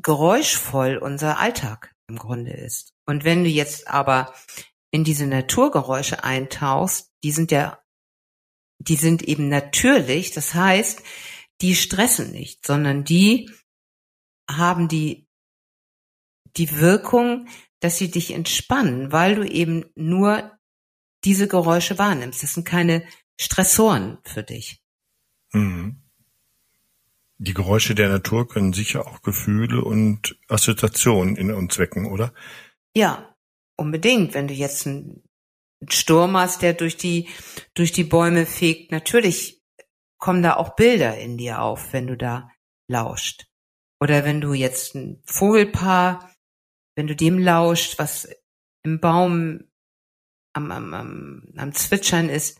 geräuschvoll 0.02 0.98
unser 0.98 1.40
Alltag 1.40 1.94
im 2.08 2.18
Grunde 2.18 2.52
ist. 2.52 2.94
Und 3.06 3.24
wenn 3.24 3.44
du 3.44 3.50
jetzt 3.50 3.88
aber 3.88 4.34
in 4.94 5.04
diese 5.04 5.28
Naturgeräusche 5.28 6.24
eintauchst, 6.24 7.12
die 7.24 7.32
sind 7.32 7.52
ja 7.52 7.84
die 8.88 8.96
sind 8.96 9.24
eben 9.24 9.50
natürlich, 9.50 10.32
das 10.32 10.54
heißt, 10.54 11.02
die 11.62 11.76
stressen 11.76 12.32
nicht, 12.32 12.66
sondern 12.66 13.04
die 13.04 13.50
haben 14.50 14.88
die, 14.88 15.28
die 16.58 16.80
Wirkung, 16.80 17.48
dass 17.80 17.98
sie 17.98 18.12
dich 18.12 18.32
entspannen, 18.32 19.12
weil 19.12 19.36
du 19.36 19.48
eben 19.48 19.86
nur 19.96 20.52
diese 21.24 21.48
Geräusche 21.48 21.98
wahrnimmst. 21.98 22.44
Das 22.44 22.54
sind 22.54 22.66
keine 22.66 23.06
Stressoren 23.40 24.18
für 24.24 24.44
dich. 24.44 24.82
Mhm. 25.54 26.02
Die 27.38 27.54
Geräusche 27.54 27.96
der 27.96 28.10
Natur 28.10 28.48
können 28.48 28.74
sicher 28.74 29.08
auch 29.08 29.22
Gefühle 29.22 29.84
und 29.84 30.38
Assoziationen 30.48 31.36
in 31.36 31.52
uns 31.52 31.78
wecken, 31.78 32.06
oder? 32.06 32.34
Ja, 32.94 33.33
unbedingt. 33.78 34.34
Wenn 34.34 34.48
du 34.48 34.54
jetzt 34.54 34.86
ein 34.86 35.24
Sturm 35.90 36.38
hast, 36.38 36.62
der 36.62 36.74
durch 36.74 36.98
die, 36.98 37.30
durch 37.74 37.92
die 37.92 38.04
Bäume 38.04 38.46
fegt, 38.46 38.92
natürlich 38.92 39.62
kommen 40.18 40.44
da 40.44 40.56
auch 40.56 40.76
Bilder 40.76 41.18
in 41.18 41.38
dir 41.38 41.62
auf, 41.62 41.92
wenn 41.94 42.08
du 42.08 42.16
da 42.16 42.50
lauscht. 42.88 43.48
Oder 44.00 44.26
wenn 44.26 44.42
du 44.42 44.54
jetzt 44.54 44.96
ein 44.96 45.22
Vogelpaar, 45.26 46.34
wenn 46.96 47.08
du 47.08 47.16
dem 47.16 47.40
lauscht, 47.40 48.00
was 48.00 48.30
im 48.84 49.00
Baum 49.00 49.66
am, 50.54 50.72
am, 50.72 50.94
am, 50.94 51.54
am 51.58 51.74
Zwitschern 51.74 52.30
ist, 52.30 52.60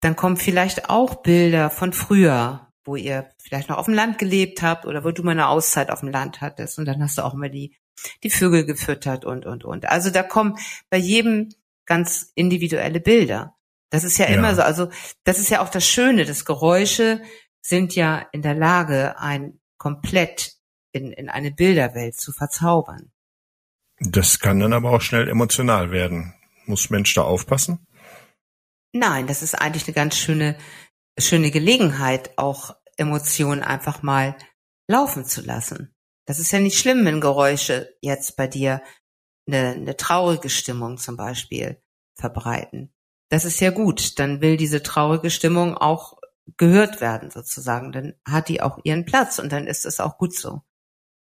dann 0.00 0.16
kommen 0.16 0.36
vielleicht 0.36 0.90
auch 0.90 1.22
Bilder 1.22 1.70
von 1.70 1.92
früher, 1.92 2.72
wo 2.84 2.96
ihr 2.96 3.30
vielleicht 3.42 3.68
noch 3.68 3.78
auf 3.78 3.86
dem 3.86 3.94
Land 3.94 4.18
gelebt 4.18 4.62
habt 4.62 4.86
oder 4.86 5.04
wo 5.04 5.10
du 5.10 5.22
mal 5.22 5.32
eine 5.32 5.48
Auszeit 5.48 5.90
auf 5.90 6.00
dem 6.00 6.10
Land 6.10 6.40
hattest 6.40 6.78
und 6.78 6.84
dann 6.84 7.02
hast 7.02 7.18
du 7.18 7.24
auch 7.24 7.34
mal 7.34 7.50
die, 7.50 7.76
die 8.22 8.30
Vögel 8.30 8.64
gefüttert 8.64 9.24
und, 9.24 9.46
und, 9.46 9.64
und. 9.64 9.88
Also 9.88 10.10
da 10.10 10.22
kommen 10.22 10.56
bei 10.90 10.98
jedem 10.98 11.50
ganz 11.86 12.32
individuelle 12.34 13.00
Bilder. 13.00 13.56
Das 13.90 14.04
ist 14.04 14.18
ja, 14.18 14.28
ja 14.28 14.34
immer 14.34 14.54
so. 14.54 14.62
Also 14.62 14.90
das 15.24 15.38
ist 15.38 15.50
ja 15.50 15.62
auch 15.62 15.70
das 15.70 15.86
Schöne. 15.86 16.24
Das 16.24 16.44
Geräusche 16.44 17.22
sind 17.62 17.94
ja 17.94 18.26
in 18.32 18.42
der 18.42 18.54
Lage, 18.54 19.18
ein 19.18 19.60
komplett 19.78 20.52
in, 20.92 21.12
in 21.12 21.28
eine 21.28 21.50
Bilderwelt 21.50 22.16
zu 22.16 22.32
verzaubern. 22.32 23.12
Das 24.00 24.38
kann 24.38 24.60
dann 24.60 24.72
aber 24.72 24.90
auch 24.90 25.00
schnell 25.00 25.28
emotional 25.28 25.90
werden. 25.90 26.34
Muss 26.66 26.90
Mensch 26.90 27.14
da 27.14 27.22
aufpassen? 27.22 27.86
Nein, 28.92 29.26
das 29.26 29.42
ist 29.42 29.54
eigentlich 29.54 29.86
eine 29.86 29.94
ganz 29.94 30.16
schöne, 30.16 30.56
schöne 31.18 31.50
Gelegenheit, 31.50 32.36
auch 32.36 32.76
Emotionen 32.96 33.62
einfach 33.62 34.02
mal 34.02 34.36
laufen 34.88 35.24
zu 35.24 35.42
lassen. 35.42 35.94
Das 36.28 36.38
ist 36.38 36.52
ja 36.52 36.60
nicht 36.60 36.78
schlimm, 36.78 37.06
wenn 37.06 37.22
Geräusche 37.22 37.96
jetzt 38.02 38.36
bei 38.36 38.46
dir 38.46 38.82
eine, 39.46 39.70
eine 39.70 39.96
traurige 39.96 40.50
Stimmung 40.50 40.98
zum 40.98 41.16
Beispiel 41.16 41.82
verbreiten. 42.16 42.92
Das 43.30 43.46
ist 43.46 43.60
ja 43.60 43.70
gut. 43.70 44.18
Dann 44.18 44.42
will 44.42 44.58
diese 44.58 44.82
traurige 44.82 45.30
Stimmung 45.30 45.74
auch 45.74 46.18
gehört 46.58 47.00
werden 47.00 47.30
sozusagen. 47.30 47.92
Dann 47.92 48.12
hat 48.28 48.50
die 48.50 48.60
auch 48.60 48.78
ihren 48.84 49.06
Platz 49.06 49.38
und 49.38 49.52
dann 49.52 49.66
ist 49.66 49.86
es 49.86 50.00
auch 50.00 50.18
gut 50.18 50.34
so. 50.34 50.60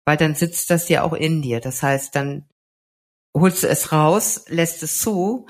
Weil 0.07 0.16
dann 0.16 0.35
sitzt 0.35 0.71
das 0.71 0.88
ja 0.88 1.02
auch 1.02 1.12
in 1.12 1.42
dir. 1.42 1.61
Das 1.61 1.83
heißt, 1.83 2.16
dann 2.16 2.49
holst 3.37 3.64
du 3.64 3.68
es 3.68 3.92
raus, 3.92 4.47
lässt 4.49 4.83
es 4.83 5.00
zu 5.00 5.47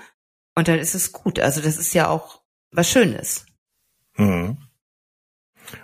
und 0.56 0.66
dann 0.66 0.80
ist 0.80 0.96
es 0.96 1.12
gut. 1.12 1.38
Also 1.38 1.60
das 1.60 1.76
ist 1.76 1.94
ja 1.94 2.08
auch 2.08 2.42
was 2.72 2.90
Schönes. 2.90 3.46
Hm. 4.16 4.58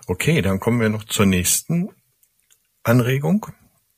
Okay, 0.09 0.43
dann 0.43 0.59
kommen 0.59 0.81
wir 0.81 0.89
noch 0.89 1.05
zur 1.05 1.27
nächsten 1.27 1.95
Anregung 2.85 3.49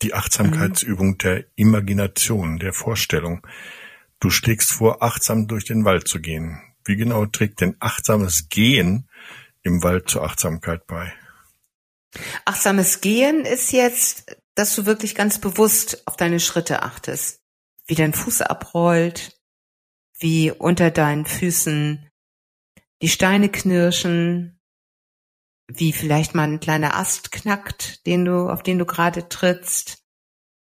die 0.02 0.14
Achtsamkeitsübung 0.14 1.09
mhm. 1.11 1.19
der 1.19 1.45
Imagination, 1.57 2.59
der 2.59 2.73
Vorstellung. 2.73 3.47
Du 4.21 4.31
schlägst 4.31 4.73
vor, 4.73 5.02
achtsam 5.02 5.47
durch 5.47 5.64
den 5.64 5.85
Wald 5.85 6.09
zu 6.09 6.21
gehen. 6.21 6.61
Wie 6.85 6.97
genau 6.97 7.26
trägt 7.26 7.61
denn 7.61 7.76
achtsames 7.81 8.49
Gehen 8.49 9.09
im 9.62 9.83
Wald 9.83 10.09
zur 10.09 10.23
Achtsamkeit 10.23 10.87
bei? 10.87 11.12
Achtsames 12.45 13.00
Gehen 13.00 13.45
ist 13.45 13.73
jetzt, 13.73 14.37
dass 14.55 14.75
du 14.75 14.87
wirklich 14.87 15.14
ganz 15.14 15.38
bewusst 15.40 16.07
auf 16.07 16.16
deine 16.16 16.40
Schritte 16.40 16.83
achtest. 16.83 17.40
Wie 17.87 17.95
dein 17.95 18.14
Fuß 18.14 18.43
abrollt, 18.43 19.38
wie 20.19 20.50
unter 20.50 20.90
deinen 20.90 21.26
Füßen 21.26 22.09
die 23.02 23.09
Steine 23.09 23.49
knirschen, 23.49 24.56
wie 25.69 25.93
vielleicht 25.93 26.35
mal 26.35 26.45
ein 26.45 26.61
kleiner 26.61 26.97
Ast 26.97 27.33
knackt, 27.33 28.07
den 28.07 28.25
du, 28.25 28.49
auf 28.49 28.63
den 28.63 28.79
du 28.79 28.87
gerade 28.87 29.29
trittst. 29.29 30.05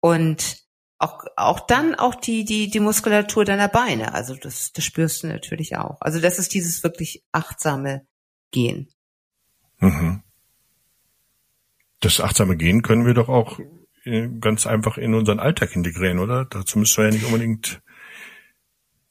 Und 0.01 0.57
auch, 0.97 1.23
auch 1.37 1.61
dann 1.61 1.95
auch 1.95 2.15
die, 2.15 2.43
die, 2.43 2.69
die 2.69 2.81
Muskulatur 2.81 3.45
deiner 3.45 3.69
Beine. 3.69 4.13
Also 4.13 4.35
das, 4.35 4.73
das 4.73 4.83
spürst 4.83 5.23
du 5.23 5.27
natürlich 5.27 5.77
auch. 5.77 6.01
Also 6.01 6.19
das 6.19 6.39
ist 6.39 6.53
dieses 6.53 6.83
wirklich 6.83 7.23
achtsame 7.31 8.05
Gehen. 8.51 8.89
Mhm. 9.79 10.23
Das 12.01 12.19
achtsame 12.19 12.57
Gehen 12.57 12.81
können 12.81 13.05
wir 13.05 13.13
doch 13.13 13.29
auch 13.29 13.59
äh, 14.03 14.27
ganz 14.39 14.67
einfach 14.67 14.97
in 14.97 15.13
unseren 15.13 15.39
Alltag 15.39 15.75
integrieren, 15.75 16.19
oder? 16.19 16.45
Dazu 16.45 16.79
müssen 16.79 16.97
wir 16.97 17.05
ja 17.05 17.11
nicht 17.11 17.25
unbedingt 17.25 17.81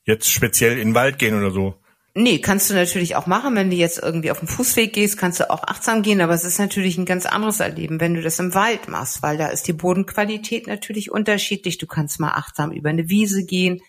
jetzt 0.04 0.30
speziell 0.30 0.78
in 0.78 0.88
den 0.88 0.94
Wald 0.94 1.18
gehen 1.18 1.36
oder 1.38 1.50
so. 1.50 1.80
Nee, 2.14 2.40
kannst 2.40 2.68
du 2.68 2.74
natürlich 2.74 3.16
auch 3.16 3.26
machen. 3.26 3.54
Wenn 3.54 3.70
du 3.70 3.76
jetzt 3.76 3.98
irgendwie 4.02 4.30
auf 4.30 4.40
dem 4.40 4.48
Fußweg 4.48 4.92
gehst, 4.92 5.18
kannst 5.18 5.40
du 5.40 5.50
auch 5.50 5.62
achtsam 5.62 6.02
gehen, 6.02 6.20
aber 6.20 6.34
es 6.34 6.44
ist 6.44 6.58
natürlich 6.58 6.98
ein 6.98 7.04
ganz 7.04 7.26
anderes 7.26 7.60
Erleben, 7.60 8.00
wenn 8.00 8.14
du 8.14 8.22
das 8.22 8.38
im 8.38 8.54
Wald 8.54 8.88
machst, 8.88 9.22
weil 9.22 9.36
da 9.36 9.48
ist 9.48 9.68
die 9.68 9.72
Bodenqualität 9.72 10.66
natürlich 10.66 11.10
unterschiedlich. 11.12 11.78
Du 11.78 11.86
kannst 11.86 12.18
mal 12.18 12.32
achtsam 12.32 12.72
über 12.72 12.88
eine 12.88 13.08
Wiese 13.08 13.44
gehen. 13.44 13.80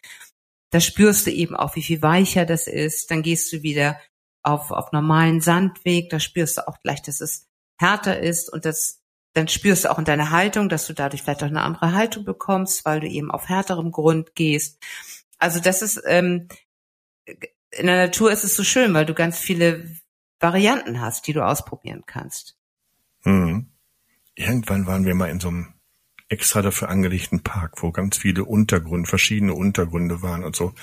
Da 0.69 0.79
spürst 0.79 1.25
du 1.25 1.31
eben 1.31 1.55
auch, 1.55 1.75
wie 1.75 1.81
viel 1.81 2.01
weicher 2.01 2.45
das 2.45 2.67
ist. 2.67 3.09
Dann 3.09 3.23
gehst 3.23 3.51
du 3.51 3.63
wieder 3.63 3.99
auf, 4.43 4.71
auf 4.71 4.91
normalen 4.91 5.41
Sandweg. 5.41 6.09
Da 6.09 6.19
spürst 6.19 6.57
du 6.57 6.67
auch 6.67 6.79
gleich, 6.83 7.01
dass 7.01 7.21
es 7.21 7.47
härter 7.79 8.19
ist 8.19 8.51
und 8.51 8.65
das, 8.65 9.01
dann 9.33 9.47
spürst 9.47 9.85
du 9.85 9.91
auch 9.91 9.97
in 9.97 10.05
deiner 10.05 10.31
Haltung, 10.31 10.69
dass 10.69 10.85
du 10.85 10.93
dadurch 10.93 11.23
vielleicht 11.23 11.41
auch 11.43 11.47
eine 11.47 11.61
andere 11.61 11.93
Haltung 11.93 12.25
bekommst, 12.25 12.85
weil 12.85 12.99
du 12.99 13.07
eben 13.07 13.31
auf 13.31 13.49
härterem 13.49 13.91
Grund 13.91 14.35
gehst. 14.35 14.83
Also 15.39 15.59
das 15.59 15.81
ist 15.81 16.01
ähm, 16.05 16.47
in 17.79 17.87
der 17.87 17.97
Natur 18.07 18.31
ist 18.31 18.43
es 18.43 18.55
so 18.55 18.63
schön, 18.63 18.93
weil 18.93 19.05
du 19.05 19.13
ganz 19.13 19.39
viele 19.39 19.89
Varianten 20.39 21.01
hast, 21.01 21.27
die 21.27 21.33
du 21.33 21.45
ausprobieren 21.45 22.03
kannst. 22.05 22.57
Mhm. 23.23 23.67
Irgendwann 24.35 24.85
waren 24.85 25.05
wir 25.05 25.15
mal 25.15 25.29
in 25.29 25.39
so 25.39 25.49
einem 25.49 25.73
extra 26.29 26.61
dafür 26.61 26.89
angelegten 26.89 27.41
Park, 27.41 27.81
wo 27.81 27.91
ganz 27.91 28.17
viele 28.17 28.45
Untergründe, 28.45 29.09
verschiedene 29.09 29.53
Untergründe 29.53 30.21
waren 30.21 30.43
und 30.43 30.55
so. 30.55 30.73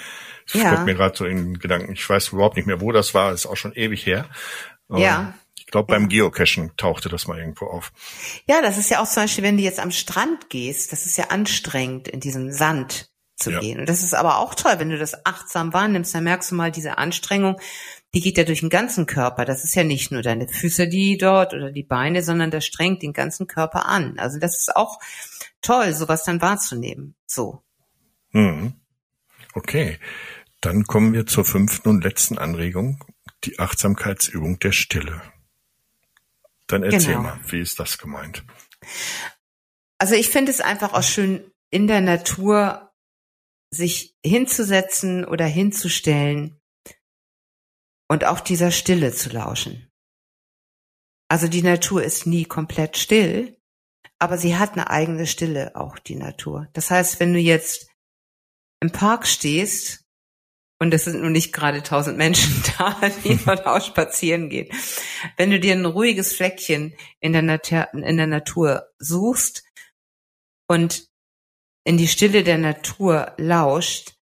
Das 0.53 0.61
ja. 0.61 0.85
mir 0.85 0.95
gerade 0.95 1.17
so 1.17 1.25
in 1.25 1.59
Gedanken. 1.59 1.93
Ich 1.93 2.09
weiß 2.09 2.33
überhaupt 2.33 2.57
nicht 2.57 2.67
mehr, 2.67 2.81
wo 2.81 2.93
das 2.93 3.15
war. 3.15 3.33
ist 3.33 3.47
auch 3.47 3.57
schon 3.57 3.73
ewig 3.73 4.05
her. 4.07 4.29
Aber 4.89 4.99
ja. 4.99 5.35
Ich 5.59 5.67
glaube, 5.67 5.89
beim 5.89 6.09
Geocachen 6.09 6.77
tauchte 6.77 7.09
das 7.09 7.27
mal 7.27 7.39
irgendwo 7.39 7.67
auf. 7.67 7.93
Ja, 8.49 8.63
das 8.63 8.79
ist 8.79 8.91
ja 8.91 9.01
auch 9.01 9.09
zum 9.09 9.25
Beispiel, 9.25 9.43
wenn 9.43 9.57
du 9.57 9.65
jetzt 9.65 9.81
am 9.81 9.91
Strand 9.91 10.49
gehst, 10.49 10.93
das 10.93 11.07
ist 11.07 11.17
ja 11.17 11.29
anstrengend, 11.31 12.07
in 12.09 12.21
diesem 12.21 12.53
Sand 12.53 13.11
zu 13.37 13.53
ja. 13.53 13.61
gehen. 13.61 13.79
Und 13.79 13.89
das 13.89 14.03
ist 14.03 14.15
aber 14.15 14.39
auch 14.39 14.55
toll, 14.55 14.75
wenn 14.79 14.91
du 14.91 14.99
das 14.99 15.25
achtsam 15.27 15.73
wahrnimmst, 15.73 16.15
dann 16.15 16.25
merkst 16.25 16.51
du 16.51 16.55
mal 16.55 16.73
diese 16.73 16.99
Anstrengung, 16.99 17.61
die 18.15 18.21
geht 18.21 18.39
ja 18.39 18.45
durch 18.45 18.61
den 18.61 18.71
ganzen 18.71 19.07
Körper. 19.07 19.45
Das 19.45 19.63
ist 19.63 19.75
ja 19.75 19.85
nicht 19.85 20.11
nur 20.11 20.23
deine 20.23 20.49
Füße, 20.49 20.89
die 20.89 21.19
dort 21.19 21.53
oder 21.53 21.71
die 21.71 21.83
Beine, 21.83 22.23
sondern 22.23 22.51
das 22.51 22.65
strengt 22.65 23.03
den 23.03 23.13
ganzen 23.13 23.47
Körper 23.47 23.87
an. 23.87 24.19
Also 24.19 24.39
das 24.39 24.57
ist 24.57 24.75
auch 24.75 24.99
toll, 25.61 25.93
sowas 25.93 26.25
dann 26.25 26.41
wahrzunehmen. 26.41 27.15
So. 27.27 27.63
Hm. 28.33 28.73
Okay. 29.53 29.99
Dann 30.63 30.85
kommen 30.85 31.13
wir 31.13 31.27
zur 31.27 31.45
fünften 31.45 31.91
und 31.91 32.03
letzten 32.03 32.39
Anregung, 32.39 33.05
die 33.45 33.59
Achtsamkeitsübung 33.59 34.59
der 34.59 34.73
Stille. 34.73 35.21
Dann 36.67 36.83
erzähl 36.83 37.15
genau. 37.15 37.23
mal, 37.23 37.39
wie 37.49 37.61
ist 37.61 37.79
das 37.79 37.99
gemeint? 37.99 38.45
Also 39.99 40.15
ich 40.15 40.31
finde 40.31 40.51
es 40.51 40.61
einfach 40.61 40.95
auch 40.95 41.03
schön, 41.03 41.45
in 41.71 41.87
der 41.87 42.01
Natur 42.01 42.86
sich 43.71 44.17
hinzusetzen 44.25 45.25
oder 45.25 45.47
hinzustellen 45.47 46.61
und 48.09 48.25
auch 48.25 48.41
dieser 48.41 48.71
Stille 48.71 49.13
zu 49.13 49.31
lauschen. 49.31 49.91
Also 51.29 51.49
die 51.49 51.63
Natur 51.63 52.03
ist 52.03 52.27
nie 52.27 52.45
komplett 52.45 52.97
still, 52.97 53.57
aber 54.19 54.39
sie 54.39 54.57
hat 54.57 54.73
eine 54.73 54.91
eigene 54.91 55.27
Stille, 55.27 55.75
auch 55.75 55.99
die 55.99 56.15
Natur. 56.15 56.69
Das 56.73 56.91
heißt, 56.91 57.21
wenn 57.21 57.33
du 57.33 57.41
jetzt 57.41 57.89
im 58.81 58.93
Park 58.93 59.27
stehst 59.27 60.05
und 60.79 60.93
es 60.93 61.05
sind 61.05 61.21
nun 61.21 61.33
nicht 61.33 61.53
gerade 61.53 61.83
tausend 61.83 62.17
Menschen 62.17 62.63
da, 62.79 62.97
die 63.25 63.37
dort 63.45 63.67
auch 63.67 63.85
spazieren 63.85 64.49
gehen. 64.49 64.69
Wenn 65.37 65.51
du 65.51 65.59
dir 65.59 65.75
ein 65.75 65.87
ruhiges 65.87 66.35
Fleckchen 66.35 66.95
in 67.21 67.33
der, 67.33 67.43
Natur, 67.43 67.89
in 67.93 68.17
der 68.17 68.27
Natur 68.27 68.89
suchst 68.99 69.65
und 70.69 71.09
in 71.87 71.97
die 71.97 72.09
Stille 72.09 72.43
der 72.43 72.59
Natur 72.59 73.33
lauscht, 73.39 74.17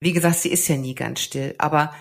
wie 0.00 0.12
gesagt, 0.12 0.36
sie 0.36 0.50
ist 0.50 0.68
ja 0.68 0.76
nie 0.76 0.94
ganz 0.94 1.20
still, 1.20 1.54
aber 1.58 1.94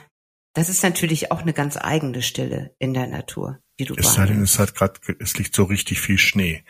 das 0.54 0.68
ist 0.68 0.84
natürlich 0.84 1.32
auch 1.32 1.42
eine 1.42 1.54
ganz 1.54 1.78
eigene 1.78 2.22
Stille 2.22 2.76
in 2.78 2.94
der 2.94 3.08
Natur, 3.08 3.60
die 3.80 3.86
du 3.86 3.96
Es 3.96 4.16
sei 4.16 4.26
denn, 4.26 4.42
es 4.42 4.60
hat 4.60 4.76
gerade, 4.76 5.00
es 5.20 5.38
liegt 5.38 5.56
so 5.56 5.64
richtig 5.64 6.02
viel 6.02 6.18
Schnee. 6.18 6.66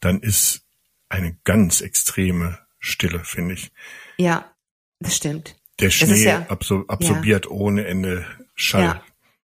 Dann 0.00 0.20
ist 0.20 0.66
eine 1.08 1.38
ganz 1.44 1.80
extreme 1.80 2.58
Stille, 2.80 3.24
finde 3.24 3.54
ich. 3.54 3.72
Ja, 4.18 4.54
das 5.00 5.16
stimmt. 5.16 5.56
Der 5.80 5.90
Schnee 5.90 6.24
ja, 6.24 6.46
absorbiert 6.48 7.46
ja. 7.46 7.50
ohne 7.50 7.86
Ende 7.86 8.26
Schall. 8.56 8.82
Ja, 8.82 9.04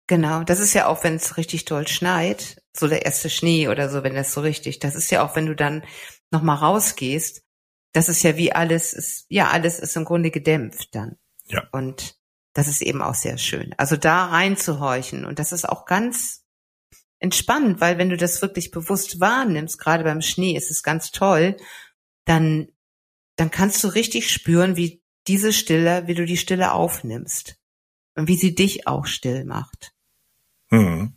genau. 0.06 0.44
Das 0.44 0.60
ist 0.60 0.74
ja 0.74 0.86
auch, 0.86 1.02
wenn 1.02 1.16
es 1.16 1.36
richtig 1.38 1.64
doll 1.64 1.88
schneit, 1.88 2.62
so 2.76 2.86
der 2.86 3.04
erste 3.04 3.30
Schnee 3.30 3.66
oder 3.68 3.90
so, 3.90 4.04
wenn 4.04 4.14
das 4.14 4.32
so 4.32 4.42
richtig, 4.42 4.78
das 4.78 4.94
ist 4.94 5.10
ja 5.10 5.24
auch, 5.24 5.34
wenn 5.34 5.46
du 5.46 5.56
dann 5.56 5.82
nochmal 6.30 6.58
rausgehst, 6.58 7.42
das 7.92 8.08
ist 8.08 8.22
ja 8.22 8.36
wie 8.36 8.52
alles 8.52 8.92
ist, 8.92 9.26
ja, 9.28 9.50
alles 9.50 9.78
ist 9.78 9.96
im 9.96 10.04
Grunde 10.04 10.30
gedämpft 10.30 10.94
dann. 10.94 11.16
Ja. 11.46 11.68
Und 11.72 12.16
das 12.52 12.68
ist 12.68 12.82
eben 12.82 13.02
auch 13.02 13.14
sehr 13.14 13.38
schön. 13.38 13.74
Also 13.76 13.96
da 13.96 14.26
reinzuhorchen 14.26 15.24
und 15.24 15.38
das 15.38 15.52
ist 15.52 15.68
auch 15.68 15.86
ganz 15.86 16.44
entspannend, 17.18 17.80
weil 17.80 17.98
wenn 17.98 18.10
du 18.10 18.16
das 18.16 18.42
wirklich 18.42 18.70
bewusst 18.70 19.20
wahrnimmst, 19.20 19.78
gerade 19.78 20.04
beim 20.04 20.22
Schnee 20.22 20.56
ist 20.56 20.70
es 20.70 20.82
ganz 20.82 21.10
toll, 21.10 21.56
dann, 22.24 22.68
dann 23.36 23.50
kannst 23.50 23.82
du 23.84 23.88
richtig 23.88 24.32
spüren, 24.32 24.76
wie 24.76 25.02
diese 25.26 25.52
Stille, 25.52 26.06
wie 26.06 26.14
du 26.14 26.24
die 26.24 26.36
Stille 26.36 26.72
aufnimmst 26.72 27.56
und 28.14 28.26
wie 28.28 28.36
sie 28.36 28.54
dich 28.54 28.86
auch 28.86 29.06
still 29.06 29.44
macht. 29.44 29.92
Hm. 30.70 31.14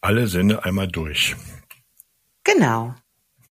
Alle 0.00 0.28
Sinne 0.28 0.64
einmal 0.64 0.88
durch. 0.88 1.36
Genau. 2.44 2.94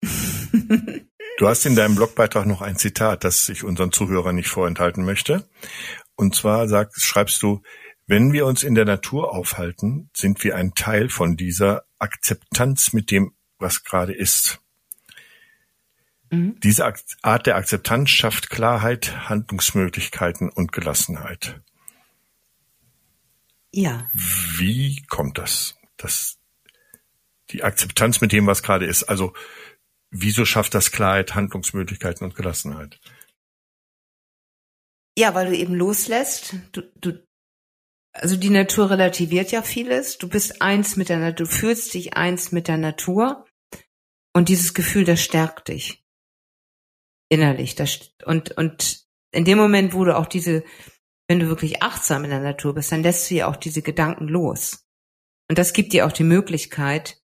du 1.38 1.48
hast 1.48 1.66
in 1.66 1.76
deinem 1.76 1.96
Blogbeitrag 1.96 2.46
noch 2.46 2.62
ein 2.62 2.78
Zitat, 2.78 3.24
das 3.24 3.50
ich 3.50 3.64
unseren 3.64 3.92
Zuhörern 3.92 4.36
nicht 4.36 4.50
vorenthalten 4.50 5.06
möchte. 5.06 5.48
Und 6.16 6.36
zwar 6.36 6.68
sagst, 6.68 7.02
schreibst 7.02 7.42
du, 7.42 7.62
wenn 8.08 8.34
wir 8.34 8.46
uns 8.46 8.64
in 8.64 8.76
der 8.76 8.86
Natur 8.86 9.34
aufhalten, 9.34 10.10
sind 10.14 10.44
wir 10.44 10.56
ein 10.56 10.74
Teil 10.74 11.10
von 11.10 11.36
dieser 11.36 11.84
Akzeptanz 12.00 12.94
mit 12.94 13.12
dem, 13.12 13.34
was 13.60 13.84
gerade 13.84 14.14
ist. 14.14 14.60
Mhm. 16.30 16.60
Diese 16.62 16.92
Art 17.22 17.46
der 17.46 17.56
Akzeptanz 17.56 18.10
schafft 18.10 18.50
Klarheit, 18.50 19.30
Handlungsmöglichkeiten 19.30 20.50
und 20.50 20.72
Gelassenheit. 20.72 21.62
Ja. 23.72 24.10
Wie 24.14 25.04
kommt 25.08 25.38
das? 25.38 25.76
Das 25.98 26.38
die 27.52 27.64
Akzeptanz 27.64 28.22
mit 28.22 28.32
dem, 28.32 28.48
was 28.48 28.64
gerade 28.64 28.86
ist. 28.86 29.04
Also 29.04 29.34
wieso 30.12 30.46
schafft 30.46 30.74
das 30.74 30.92
Klarheit, 30.92 31.36
Handlungsmöglichkeiten 31.36 32.26
und 32.26 32.36
Gelassenheit? 32.36 33.00
Ja, 35.18 35.34
weil 35.34 35.48
du 35.48 35.58
eben 35.58 35.74
loslässt. 35.74 36.56
Du, 36.72 36.82
du, 36.96 37.26
also 38.14 38.36
die 38.36 38.50
Natur 38.50 38.92
relativiert 38.92 39.52
ja 39.52 39.62
vieles. 39.64 40.18
Du 40.18 40.30
bist 40.30 40.62
eins 40.62 40.96
mit 40.96 41.10
der 41.10 41.18
Natur, 41.18 41.46
du 41.46 41.52
fühlst 41.52 41.94
dich 41.94 42.16
eins 42.16 42.52
mit 42.52 42.68
der 42.68 42.78
Natur. 42.78 43.46
Und 44.34 44.50
dieses 44.50 44.76
Gefühl, 44.76 45.04
das 45.04 45.22
stärkt 45.22 45.70
dich 45.70 46.04
innerlich. 47.30 47.76
Das, 47.76 48.14
und, 48.26 48.52
und 48.52 49.06
in 49.32 49.46
dem 49.46 49.58
Moment, 49.58 49.94
wo 49.94 50.06
du 50.06 50.16
auch 50.16 50.28
diese, 50.28 50.64
wenn 51.28 51.40
du 51.40 51.48
wirklich 51.48 51.82
achtsam 51.82 52.24
in 52.24 52.30
der 52.30 52.40
Natur 52.40 52.76
bist, 52.76 52.92
dann 52.92 53.04
lässt 53.04 53.30
du 53.30 53.36
ja 53.36 53.48
auch 53.48 53.56
diese 53.56 53.82
Gedanken 53.82 54.28
los. 54.28 54.86
Und 55.50 55.58
das 55.58 55.74
gibt 55.74 55.94
dir 55.94 56.06
auch 56.06 56.12
die 56.12 56.24
Möglichkeit, 56.24 57.22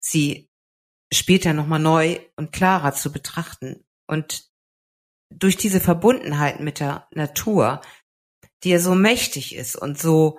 sie 0.00 0.47
später 1.12 1.52
nochmal 1.52 1.80
neu 1.80 2.18
und 2.36 2.52
klarer 2.52 2.92
zu 2.92 3.12
betrachten. 3.12 3.84
Und 4.06 4.48
durch 5.30 5.56
diese 5.56 5.80
Verbundenheit 5.80 6.60
mit 6.60 6.80
der 6.80 7.06
Natur, 7.12 7.80
die 8.64 8.70
ja 8.70 8.78
so 8.78 8.94
mächtig 8.94 9.54
ist 9.54 9.76
und 9.76 9.98
so, 9.98 10.38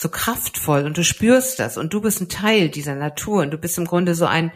so 0.00 0.08
kraftvoll 0.08 0.84
und 0.84 0.96
du 0.96 1.04
spürst 1.04 1.58
das 1.58 1.76
und 1.76 1.92
du 1.92 2.00
bist 2.00 2.20
ein 2.20 2.28
Teil 2.28 2.68
dieser 2.68 2.94
Natur 2.94 3.42
und 3.42 3.50
du 3.50 3.58
bist 3.58 3.78
im 3.78 3.84
Grunde 3.84 4.14
so 4.14 4.26
ein 4.26 4.52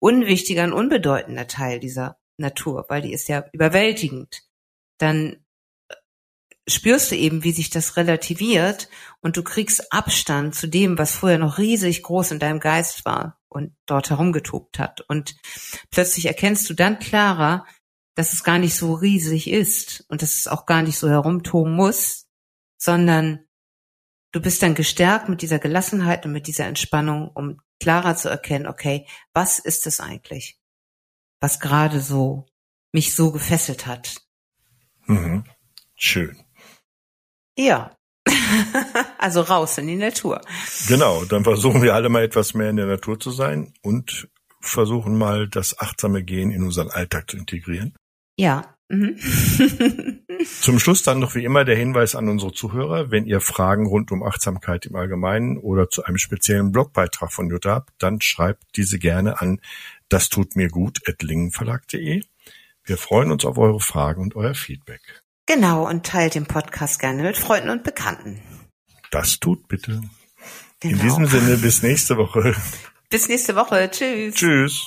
unwichtiger 0.00 0.64
und 0.64 0.72
unbedeutender 0.72 1.46
Teil 1.46 1.80
dieser 1.80 2.18
Natur, 2.38 2.86
weil 2.88 3.02
die 3.02 3.12
ist 3.12 3.28
ja 3.28 3.44
überwältigend, 3.52 4.42
dann 4.98 5.44
äh, 5.88 5.94
spürst 6.68 7.10
du 7.10 7.16
eben, 7.16 7.44
wie 7.44 7.52
sich 7.52 7.70
das 7.70 7.96
relativiert 7.96 8.88
und 9.20 9.36
du 9.36 9.42
kriegst 9.42 9.92
Abstand 9.92 10.54
zu 10.54 10.66
dem, 10.66 10.98
was 10.98 11.14
vorher 11.14 11.38
noch 11.38 11.58
riesig 11.58 12.02
groß 12.02 12.32
in 12.32 12.38
deinem 12.38 12.60
Geist 12.60 13.04
war 13.04 13.39
und 13.50 13.74
dort 13.86 14.10
herumgetobt 14.10 14.78
hat. 14.78 15.02
Und 15.02 15.36
plötzlich 15.90 16.26
erkennst 16.26 16.68
du 16.70 16.74
dann 16.74 16.98
klarer, 16.98 17.66
dass 18.14 18.32
es 18.32 18.44
gar 18.44 18.58
nicht 18.58 18.74
so 18.74 18.94
riesig 18.94 19.50
ist 19.50 20.04
und 20.08 20.22
dass 20.22 20.34
es 20.34 20.48
auch 20.48 20.66
gar 20.66 20.82
nicht 20.82 20.98
so 20.98 21.08
herumtoben 21.08 21.74
muss, 21.74 22.26
sondern 22.78 23.40
du 24.32 24.40
bist 24.40 24.62
dann 24.62 24.74
gestärkt 24.74 25.28
mit 25.28 25.42
dieser 25.42 25.58
Gelassenheit 25.58 26.24
und 26.24 26.32
mit 26.32 26.46
dieser 26.46 26.66
Entspannung, 26.66 27.28
um 27.28 27.60
klarer 27.80 28.16
zu 28.16 28.28
erkennen, 28.28 28.66
okay, 28.66 29.06
was 29.34 29.58
ist 29.58 29.86
es 29.86 30.00
eigentlich? 30.00 30.60
was 31.40 31.58
gerade 31.58 32.00
so 32.00 32.46
mich 32.92 33.14
so 33.14 33.32
gefesselt 33.32 33.86
hat. 33.86 34.16
Mhm. 35.06 35.44
Schön. 35.96 36.44
Ja. 37.56 37.96
also 39.18 39.40
raus 39.42 39.78
in 39.78 39.86
die 39.86 39.96
Natur. 39.96 40.40
Genau, 40.88 41.24
dann 41.24 41.44
versuchen 41.44 41.82
wir 41.82 41.94
alle 41.94 42.08
mal 42.08 42.22
etwas 42.22 42.54
mehr 42.54 42.70
in 42.70 42.76
der 42.76 42.86
Natur 42.86 43.18
zu 43.18 43.30
sein 43.30 43.72
und 43.82 44.28
versuchen 44.60 45.16
mal 45.16 45.48
das 45.48 45.78
achtsame 45.78 46.22
Gehen 46.22 46.50
in 46.50 46.62
unseren 46.62 46.90
Alltag 46.90 47.30
zu 47.30 47.36
integrieren. 47.36 47.94
Ja. 48.36 48.74
Mhm. 48.88 49.16
Zum 50.60 50.78
Schluss 50.78 51.02
dann 51.02 51.20
noch 51.20 51.34
wie 51.34 51.44
immer 51.44 51.64
der 51.64 51.76
Hinweis 51.76 52.14
an 52.14 52.28
unsere 52.28 52.52
Zuhörer, 52.52 53.10
wenn 53.10 53.24
ihr 53.24 53.40
Fragen 53.40 53.86
rund 53.86 54.10
um 54.10 54.22
Achtsamkeit 54.22 54.86
im 54.86 54.96
Allgemeinen 54.96 55.58
oder 55.58 55.88
zu 55.88 56.04
einem 56.04 56.18
speziellen 56.18 56.72
Blogbeitrag 56.72 57.32
von 57.32 57.48
Jutta 57.50 57.74
habt, 57.74 57.90
dann 57.98 58.20
schreibt 58.20 58.64
diese 58.76 58.98
gerne 58.98 59.40
an 59.40 59.60
das 60.10 60.28
tut 60.28 60.56
mir 60.56 60.68
gut 60.68 61.08
at 61.08 61.22
lingenverlag.de. 61.22 62.22
Wir 62.84 62.98
freuen 62.98 63.30
uns 63.30 63.44
auf 63.44 63.58
eure 63.58 63.78
Fragen 63.80 64.20
und 64.20 64.34
euer 64.34 64.54
Feedback. 64.54 65.22
Genau, 65.52 65.88
und 65.88 66.06
teilt 66.06 66.36
den 66.36 66.46
Podcast 66.46 67.00
gerne 67.00 67.24
mit 67.24 67.36
Freunden 67.36 67.70
und 67.70 67.82
Bekannten. 67.82 68.40
Das 69.10 69.40
tut 69.40 69.66
bitte. 69.66 70.00
Genau. 70.78 70.94
In 70.94 71.00
diesem 71.00 71.26
Sinne, 71.26 71.56
bis 71.56 71.82
nächste 71.82 72.16
Woche. 72.16 72.54
Bis 73.08 73.28
nächste 73.28 73.56
Woche. 73.56 73.90
Tschüss. 73.90 74.36
Tschüss. 74.36 74.86